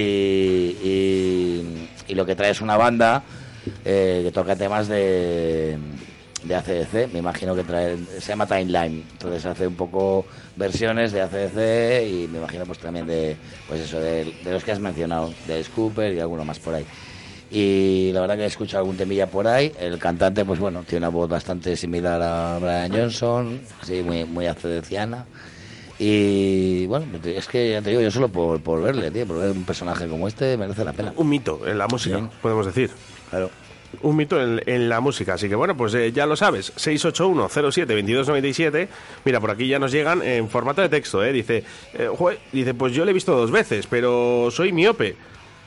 [0.83, 3.23] y, y lo que trae es una banda
[3.85, 5.79] eh, que toca temas de,
[6.45, 11.21] de ACDC, me imagino que trae, se llama Timeline, entonces hace un poco versiones de
[11.21, 13.37] ACDC y me imagino pues también de,
[13.69, 16.85] pues eso, de, de los que has mencionado, de Scooper y alguno más por ahí.
[17.55, 19.71] Y la verdad que he escuchado algún temilla por ahí.
[19.79, 24.47] El cantante, pues bueno, tiene una voz bastante similar a Brian Johnson, así muy, muy
[24.47, 25.27] acedeciana.
[25.99, 29.51] Y bueno, es que ya te digo, yo solo por, por verle, tío, por ver
[29.51, 31.13] un personaje como este merece la pena.
[31.17, 32.25] Un mito en la música, Sí.
[32.41, 32.91] podemos decir.
[33.31, 33.51] Claro.
[34.03, 35.35] Un mito en, en la música.
[35.35, 36.73] Así que bueno, pues eh, ya lo sabes.
[36.77, 38.89] 681-07-2297.
[39.25, 41.33] Mira, por aquí ya nos llegan en formato de texto, ¿eh?
[41.33, 41.65] Dice,
[41.95, 45.17] eh, "Jue", dice, pues yo le he visto dos veces, pero soy miope.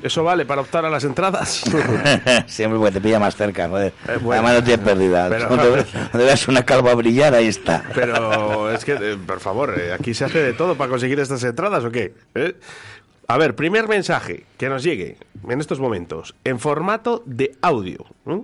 [0.03, 1.63] ¿Eso vale para optar a las entradas?
[2.47, 3.93] Siempre porque te pilla más cerca, joder.
[4.09, 4.45] Eh, bueno.
[4.45, 5.29] Además no tienes pérdida.
[5.29, 7.81] Pero- veas una calva brillar, ahí está.
[7.95, 11.41] Pero es que, eh, por favor, eh, aquí se hace de todo para conseguir estas
[11.45, 12.13] entradas o qué?
[13.27, 15.17] A ver, primer mensaje que nos llegue
[15.49, 18.05] en estos momentos, en formato de audio.
[18.27, 18.43] ¿eh?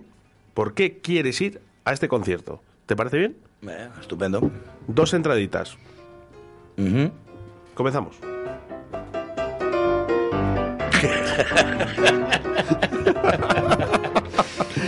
[0.56, 2.64] ¿Por qué quieres ir a este concierto?
[2.88, 3.38] ¿Te parece bien?
[3.68, 4.50] Eh, estupendo.
[4.88, 5.78] Dos entraditas.
[7.76, 8.16] Comenzamos.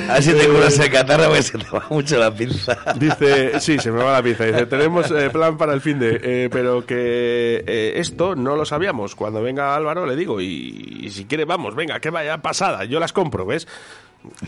[0.09, 2.77] A ver si te curas el catarro porque se te va mucho la pinza.
[2.95, 4.45] Dice, sí, se me va la pinza.
[4.45, 8.65] Dice, tenemos eh, plan para el fin de, eh, pero que eh, esto no lo
[8.65, 9.15] sabíamos.
[9.15, 12.85] Cuando venga Álvaro le digo, y, y si quiere, vamos, venga, que vaya pasada.
[12.85, 13.67] Yo las compro, ¿ves?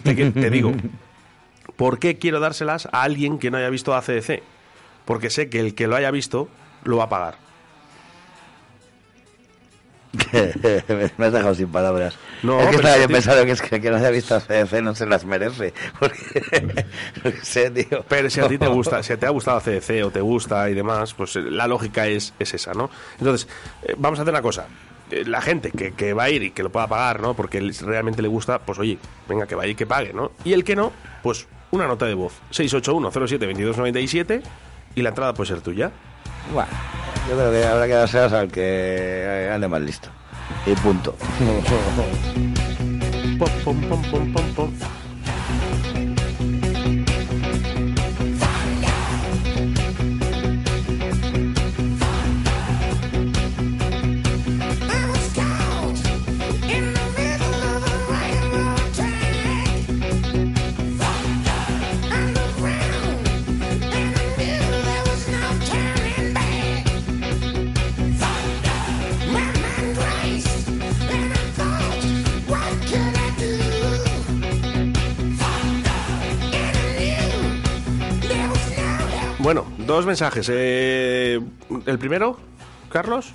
[0.03, 0.73] Te digo,
[1.76, 4.41] ¿por qué quiero dárselas a alguien que no haya visto ACDC?
[5.06, 6.49] Porque sé que el que lo haya visto
[6.84, 7.45] lo va a pagar.
[11.18, 12.16] me has dejado sin palabras.
[12.44, 14.82] No, es que estaba yo pensando que es que que no haya visto a CDC
[14.82, 15.74] no se las merece.
[16.00, 16.86] Porque,
[17.24, 18.04] no sé, tío.
[18.08, 20.74] Pero si a ti te gusta, si te ha gustado CDC o te gusta y
[20.74, 22.90] demás, pues eh, la lógica es, es esa, ¿no?
[23.20, 23.48] Entonces,
[23.84, 24.68] eh, vamos a hacer una cosa.
[25.12, 27.34] Eh, La gente que, que va a ir y que lo pueda pagar, ¿no?
[27.36, 28.98] Porque realmente le gusta, pues oye,
[29.30, 30.32] venga, que vaya y que pague, ¿no?
[30.44, 30.92] Y el que no,
[31.24, 32.34] pues una nota de voz.
[32.52, 34.42] 681-07-2297
[34.96, 35.92] y la entrada puede ser tuya.
[36.53, 36.69] Bueno,
[37.30, 40.10] yo creo que habrá que dárselas al que ande más listo.
[40.65, 41.15] Y punto.
[43.38, 44.72] Pom, pom, pom, pom, pom,
[79.46, 80.50] Bueno, dos mensajes.
[80.52, 81.40] Eh,
[81.86, 82.40] el primero,
[82.90, 83.28] Carlos.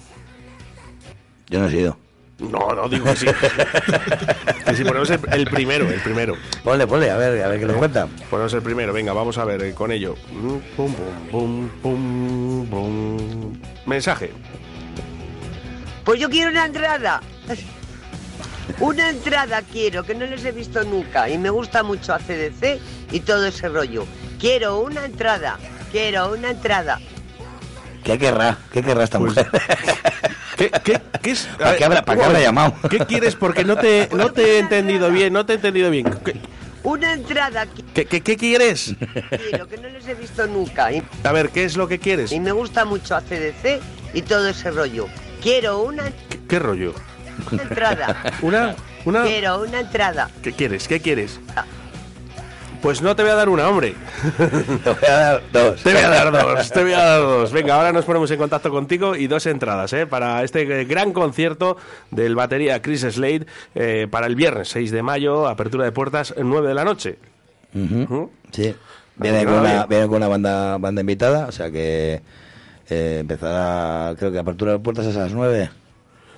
[1.48, 1.96] Yo no he sido.
[2.40, 3.26] No, no, digo que sí.
[4.66, 6.34] que si ponemos el, el primero, el primero.
[6.64, 8.08] Ponle, ponle, a ver, a ver qué nos cuenta.
[8.28, 10.16] Ponemos el primero, venga, vamos a ver eh, con ello.
[10.32, 13.60] Mm, Pum, pum, pum, pum, pum.
[13.86, 14.32] Mensaje.
[16.04, 17.20] Pues yo quiero una entrada.
[18.80, 21.30] Una entrada quiero, que no les he visto nunca.
[21.30, 22.80] Y me gusta mucho ACDC
[23.12, 24.06] y todo ese rollo.
[24.40, 25.56] Quiero una entrada.
[25.92, 26.98] Quiero una entrada.
[28.04, 28.56] ¿Qué querrá?
[28.72, 29.50] ¿Qué querrá esta Pues, mujer?
[30.56, 31.48] ¿Qué, qué, qué es?
[31.58, 32.26] ¿Para qué habrá- para qué ¿Cómo?
[32.26, 32.74] habrá llamado?
[32.88, 33.34] ¿Qué quieres?
[33.36, 36.06] Porque no te, no te he entendido bien, no te he entendido bien.
[36.24, 36.36] ¿Qué,
[36.82, 38.94] Una entrada qué, qué- qué quieres?
[39.50, 40.92] quiero, que no les he visto nunca.
[40.92, 42.32] Y, A ver, ¿qué es lo que quieres?
[42.32, 43.80] y me gusta mucho ACDC
[44.14, 45.06] y todo ese rollo.
[45.42, 46.04] Quiero una,
[46.48, 46.94] ¿Qué rollo?
[47.52, 48.16] una entrada.
[48.42, 48.74] ¿Una?
[49.04, 49.22] ¿Una?
[49.24, 50.30] Quiero una entrada.
[50.42, 50.88] ¿Qué quieres?
[50.88, 51.38] ¿Qué quieres?
[52.82, 53.94] Pues no te voy a dar una, hombre.
[54.38, 55.82] Te voy a dar dos.
[55.82, 57.52] Te voy a dar dos, te voy a dar dos.
[57.52, 60.06] Venga, ahora nos ponemos en contacto contigo y dos entradas ¿eh?
[60.06, 61.76] para este gran concierto
[62.10, 66.68] del batería Chris Slade eh, para el viernes 6 de mayo, apertura de puertas 9
[66.68, 67.18] de la noche.
[68.52, 68.74] Sí.
[69.16, 69.86] Viene con, una, bien.
[69.88, 72.22] viene con una banda, banda invitada, o sea que
[72.88, 75.70] eh, empezará, creo que apertura de puertas es a las nueve.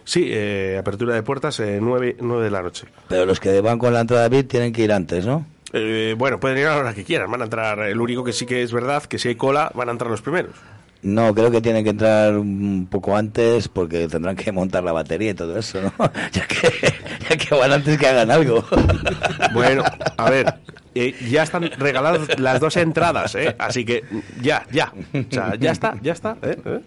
[0.05, 2.89] Sí, eh, apertura de puertas eh, 9, 9 de la noche.
[3.09, 5.47] Pero los que van con la entrada VIP tienen que ir antes, ¿no?
[5.73, 7.79] Eh, bueno, pueden ir a la hora que quieran, van a entrar.
[7.81, 10.23] El único que sí que es verdad que si hay cola, van a entrar los
[10.23, 10.55] primeros.
[11.03, 15.31] No, creo que tienen que entrar un poco antes porque tendrán que montar la batería
[15.31, 15.93] y todo eso, ¿no?
[16.33, 16.95] ya, que,
[17.29, 18.65] ya que van antes que hagan algo.
[19.53, 19.83] Bueno,
[20.17, 20.55] a ver,
[20.95, 23.55] eh, ya están regaladas las dos entradas, ¿eh?
[23.59, 24.03] Así que
[24.41, 24.93] ya, ya.
[25.13, 26.57] O sea, ya está, ya está, ¿eh?
[26.65, 26.81] ¿Eh?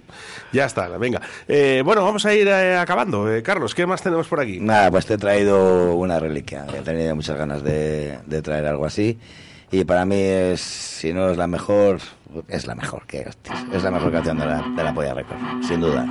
[0.51, 1.21] Ya está, venga.
[1.47, 3.31] Eh, bueno, vamos a ir eh, acabando.
[3.31, 4.59] Eh, Carlos, ¿qué más tenemos por aquí?
[4.59, 6.65] Nada, pues te he traído una reliquia.
[6.73, 9.19] He tenido muchas ganas de, de traer algo así.
[9.71, 11.99] Y para mí es, si no es la mejor,
[12.47, 13.27] es la mejor que
[13.73, 16.05] es la mejor canción de la, de la Polla Record, sin duda.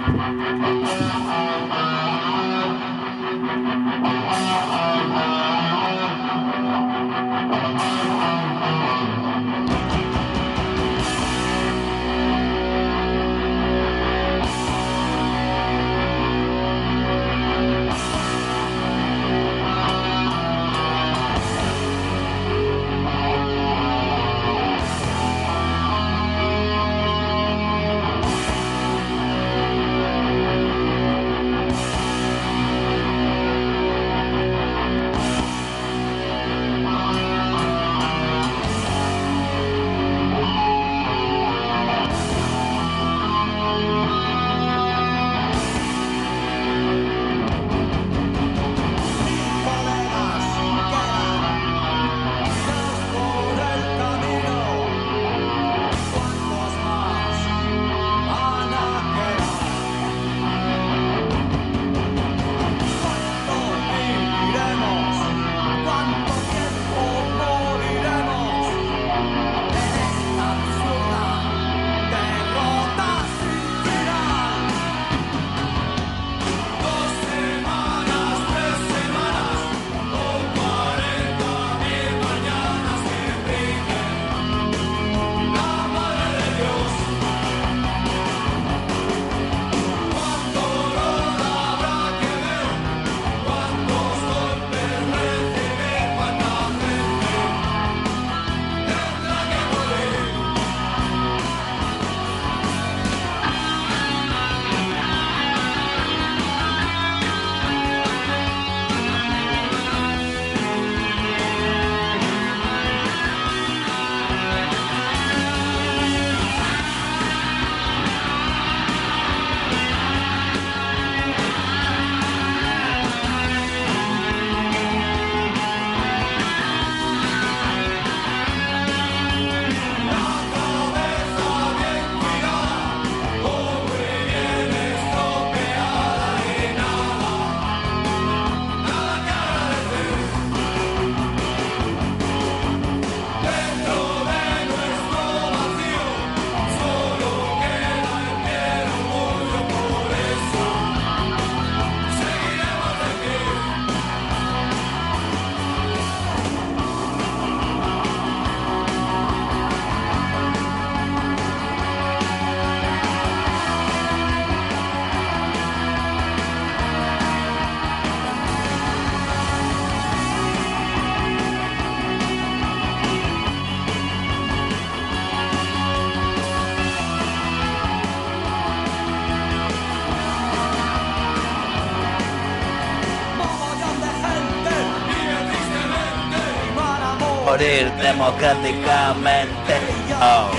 [188.05, 189.74] Democráticamente.
[190.20, 190.51] Oh.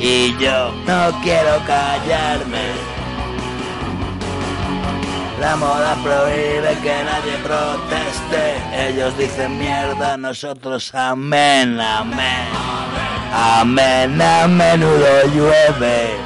[0.00, 2.64] Y yo no quiero callarme.
[5.38, 8.88] La moda prohíbe que nadie proteste.
[8.88, 12.48] Ellos dicen mierda, nosotros amén, amén.
[13.34, 16.21] Amén, a menudo llueve.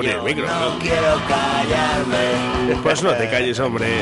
[0.00, 0.70] Que tengo que abrir el micro.
[0.70, 2.82] No quiero callarme.
[2.82, 3.98] Pues no te calles, hombre.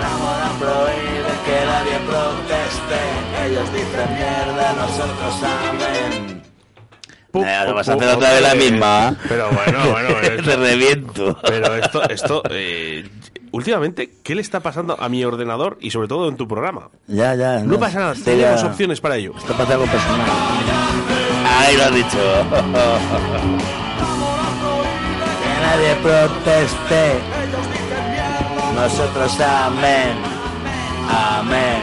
[0.00, 3.00] La moda prohíbe que nadie proteste.
[3.46, 5.34] Ellos dicen mierda, nosotros
[5.70, 6.42] amén.
[7.36, 9.16] Eh, vas a hacer otra vez la misma.
[9.28, 10.08] Pero bueno, bueno.
[10.44, 11.36] Te reviento.
[11.42, 13.08] Pero esto, esto eh,
[13.50, 16.90] últimamente, ¿qué le está pasando a mi ordenador y sobre todo en tu programa?
[17.08, 17.58] Ya, ya.
[17.58, 19.32] No pasa nada, esto tenemos ya- opciones para ello.
[19.36, 20.28] Esto pasa algo personal.
[21.58, 22.18] Ahí lo has dicho.
[25.64, 27.04] nadie proteste.
[28.74, 30.14] Nosotros amén.
[31.08, 31.82] Amén.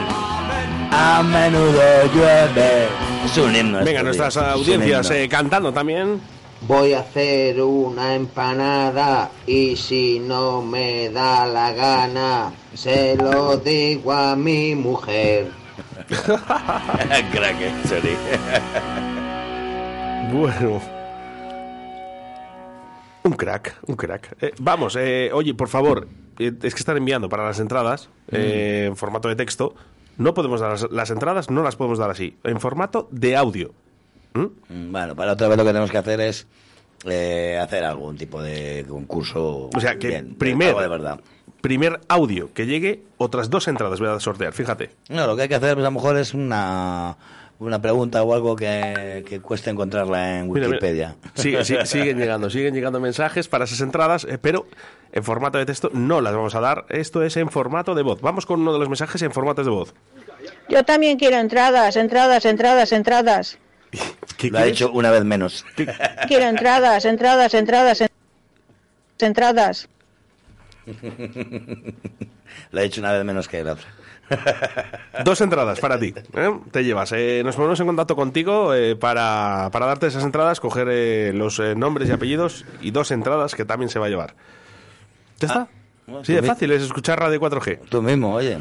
[0.92, 1.82] A menudo
[2.14, 2.88] llueve.
[3.26, 3.84] Es un himno.
[3.84, 6.22] Venga, nuestras audiencias eh, cantando también.
[6.68, 14.12] Voy a hacer una empanada y si no me da la gana, se lo digo
[14.12, 15.50] a mi mujer.
[16.08, 18.16] Crack, eh, sorry.
[20.32, 21.01] Bueno.
[23.24, 24.36] Un crack, un crack.
[24.42, 26.08] Eh, vamos, eh, oye, por favor,
[26.40, 29.76] eh, es que están enviando para las entradas eh, en formato de texto.
[30.18, 32.38] No podemos dar las, las entradas, no las podemos dar así.
[32.44, 33.72] En formato de audio.
[34.34, 36.48] Mm, Bueno, para otra vez lo que tenemos que hacer es
[37.06, 39.70] eh, hacer algún tipo de concurso.
[39.74, 41.20] O sea, que bien, primer, de verdad.
[41.62, 44.92] primer audio que llegue, otras dos entradas voy a sortear, fíjate.
[45.10, 47.18] No, lo que hay que hacer pues, a lo mejor es una,
[47.68, 51.16] una pregunta o algo que, que cueste encontrarla en Mira, mira, Wikipedia.
[51.36, 54.66] sigue- sigue- siguen llegando, siguen llegando mensajes para esas entradas, eh, pero
[55.12, 56.86] en formato de texto no las vamos a dar.
[56.90, 58.20] Esto es en formato de voz.
[58.22, 59.94] Vamos con uno de los mensajes en formatos de voz.
[60.70, 63.58] Yo también quiero entradas, entradas, entradas, entradas.
[64.50, 65.64] Lo ha dicho una vez menos.
[66.28, 68.08] Quiero entradas, entradas, entradas, en-
[69.20, 69.88] entradas.
[72.72, 73.88] Lo ha dicho una vez menos que la otra.
[75.26, 76.14] Dos entradas para ti.
[76.34, 76.60] ¿eh?
[76.72, 77.12] Te llevas.
[77.12, 81.60] Eh, nos ponemos en contacto contigo eh, para, para darte esas entradas, coger eh, los
[81.76, 84.36] nombres y apellidos y dos entradas que también se va a llevar.
[85.40, 85.68] ¿Ya está?
[86.08, 87.80] bueno, Sí, mi- fácil es escuchar Radio 4G.
[87.90, 88.58] Tú mismo, oye.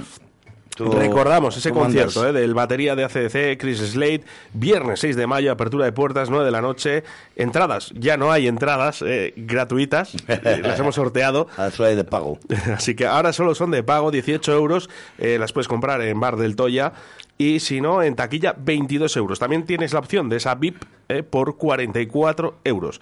[0.89, 4.23] Recordamos ese concierto eh, del batería de ACDC, Chris Slade,
[4.55, 7.05] viernes 6 de mayo, apertura de puertas, 9 de la noche.
[7.37, 11.49] Entradas, ya no hay entradas eh, gratuitas, las hemos sorteado.
[11.57, 12.39] Ahora solo hay de pago.
[12.75, 14.89] Así que ahora solo son de pago, 18 euros.
[15.19, 16.93] eh, las puedes comprar en Bar del Toya.
[17.39, 19.39] Y si no, en taquilla, 22 euros.
[19.39, 23.01] También tienes la opción de esa VIP eh, por 44 euros.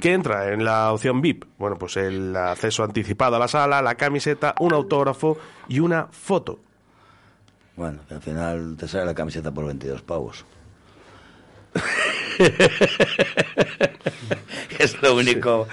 [0.00, 1.46] ¿Qué entra en la opción VIP?
[1.58, 5.36] Bueno, pues el acceso anticipado a la sala, la camiseta, un autógrafo
[5.68, 6.60] y una foto.
[7.82, 10.44] Bueno, que al final te sale la camiseta por 22 pavos.
[14.78, 15.66] es lo único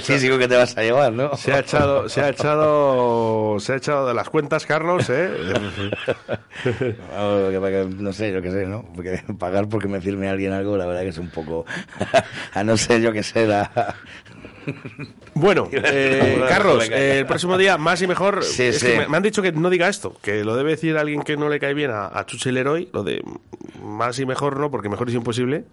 [0.00, 1.36] físico que te vas a llevar, ¿no?
[1.36, 5.28] Se ha echado, se ha echado, se ha echado de las cuentas, Carlos, ¿eh?
[7.96, 8.84] No sé, yo qué sé, ¿no?
[8.94, 11.66] Porque pagar porque me firme alguien algo, la verdad que es un poco...
[12.54, 13.96] a no ser, yo que sé, la...
[15.34, 18.42] Bueno, eh, Carlos, eh, el próximo día más y mejor.
[18.44, 18.98] Sí, es que sí.
[18.98, 21.48] me, me han dicho que no diga esto, que lo debe decir alguien que no
[21.48, 23.22] le cae bien a, a Chuchi Leroy, lo de
[23.82, 25.64] más y mejor no, porque mejor es imposible.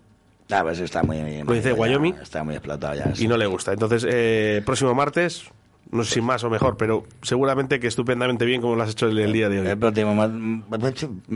[0.51, 1.17] Ah, pues está muy...
[1.43, 2.15] Lo dice ya, Wyoming.
[2.21, 3.11] Está muy explotado ya.
[3.17, 3.73] y no le gusta.
[3.73, 5.45] Entonces, eh, próximo martes,
[5.91, 9.07] no sé si más o mejor, pero seguramente que estupendamente bien como lo has hecho
[9.07, 9.67] el, el día de hoy.
[9.67, 10.29] El próximo mar-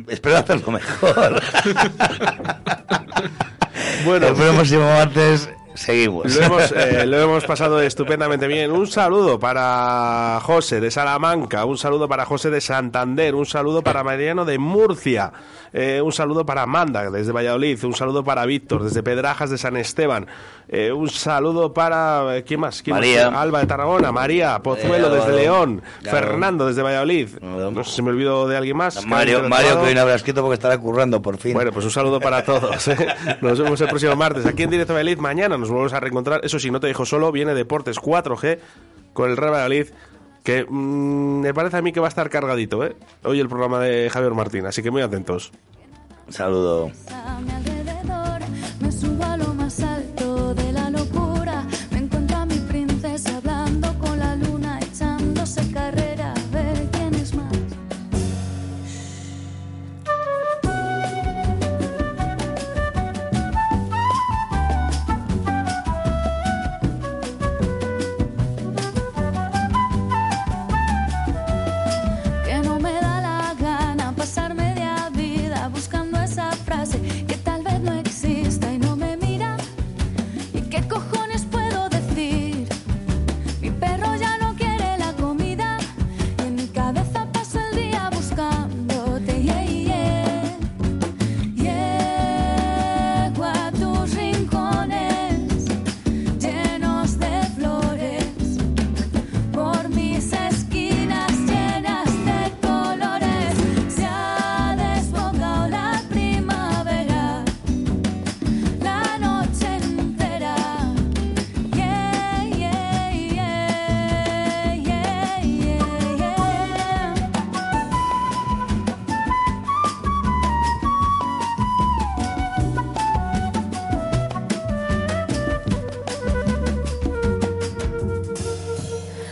[0.10, 1.42] Espero hacerlo mejor.
[4.06, 4.28] Bueno.
[4.28, 6.36] el próximo martes seguimos.
[6.36, 8.72] Lo hemos, eh, lo hemos pasado estupendamente bien.
[8.72, 14.04] Un saludo para José de Salamanca, un saludo para José de Santander, un saludo para
[14.04, 15.32] Mariano de Murcia,
[15.74, 19.78] eh, un saludo para Amanda desde Valladolid, un saludo para Víctor desde Pedrajas de San
[19.78, 20.28] Esteban,
[20.68, 22.82] eh, un saludo para eh, ¿quién más?
[22.82, 23.02] ¿Quién más?
[23.06, 23.28] María.
[23.28, 25.32] Alba de Tarragona, María Pozuelo Eh, desde.
[25.36, 26.18] León, Claro.
[26.18, 27.30] Fernando desde Valladolid.
[27.42, 29.06] No sé si me olvido de alguien más.
[29.06, 31.54] Mario, Mario que hoy no habrá escrito porque estará currando por fin.
[31.54, 32.88] Bueno, pues un saludo para todos.
[32.88, 33.08] ¿eh?
[33.42, 35.18] Nos vemos el próximo martes aquí en Directo Valladolid.
[35.20, 36.42] Mañana nos volvemos a reencontrar.
[36.44, 37.32] Eso sí, no te dejo solo.
[37.32, 38.60] Viene Deportes 4G
[39.14, 39.88] con el Real Valladolid.
[40.44, 42.96] Que mm, me parece a mí que va a estar cargadito, ¿eh?
[43.24, 44.66] Hoy el programa de Javier Martín.
[44.66, 45.52] Así que muy atentos.
[46.28, 46.92] Un saludo.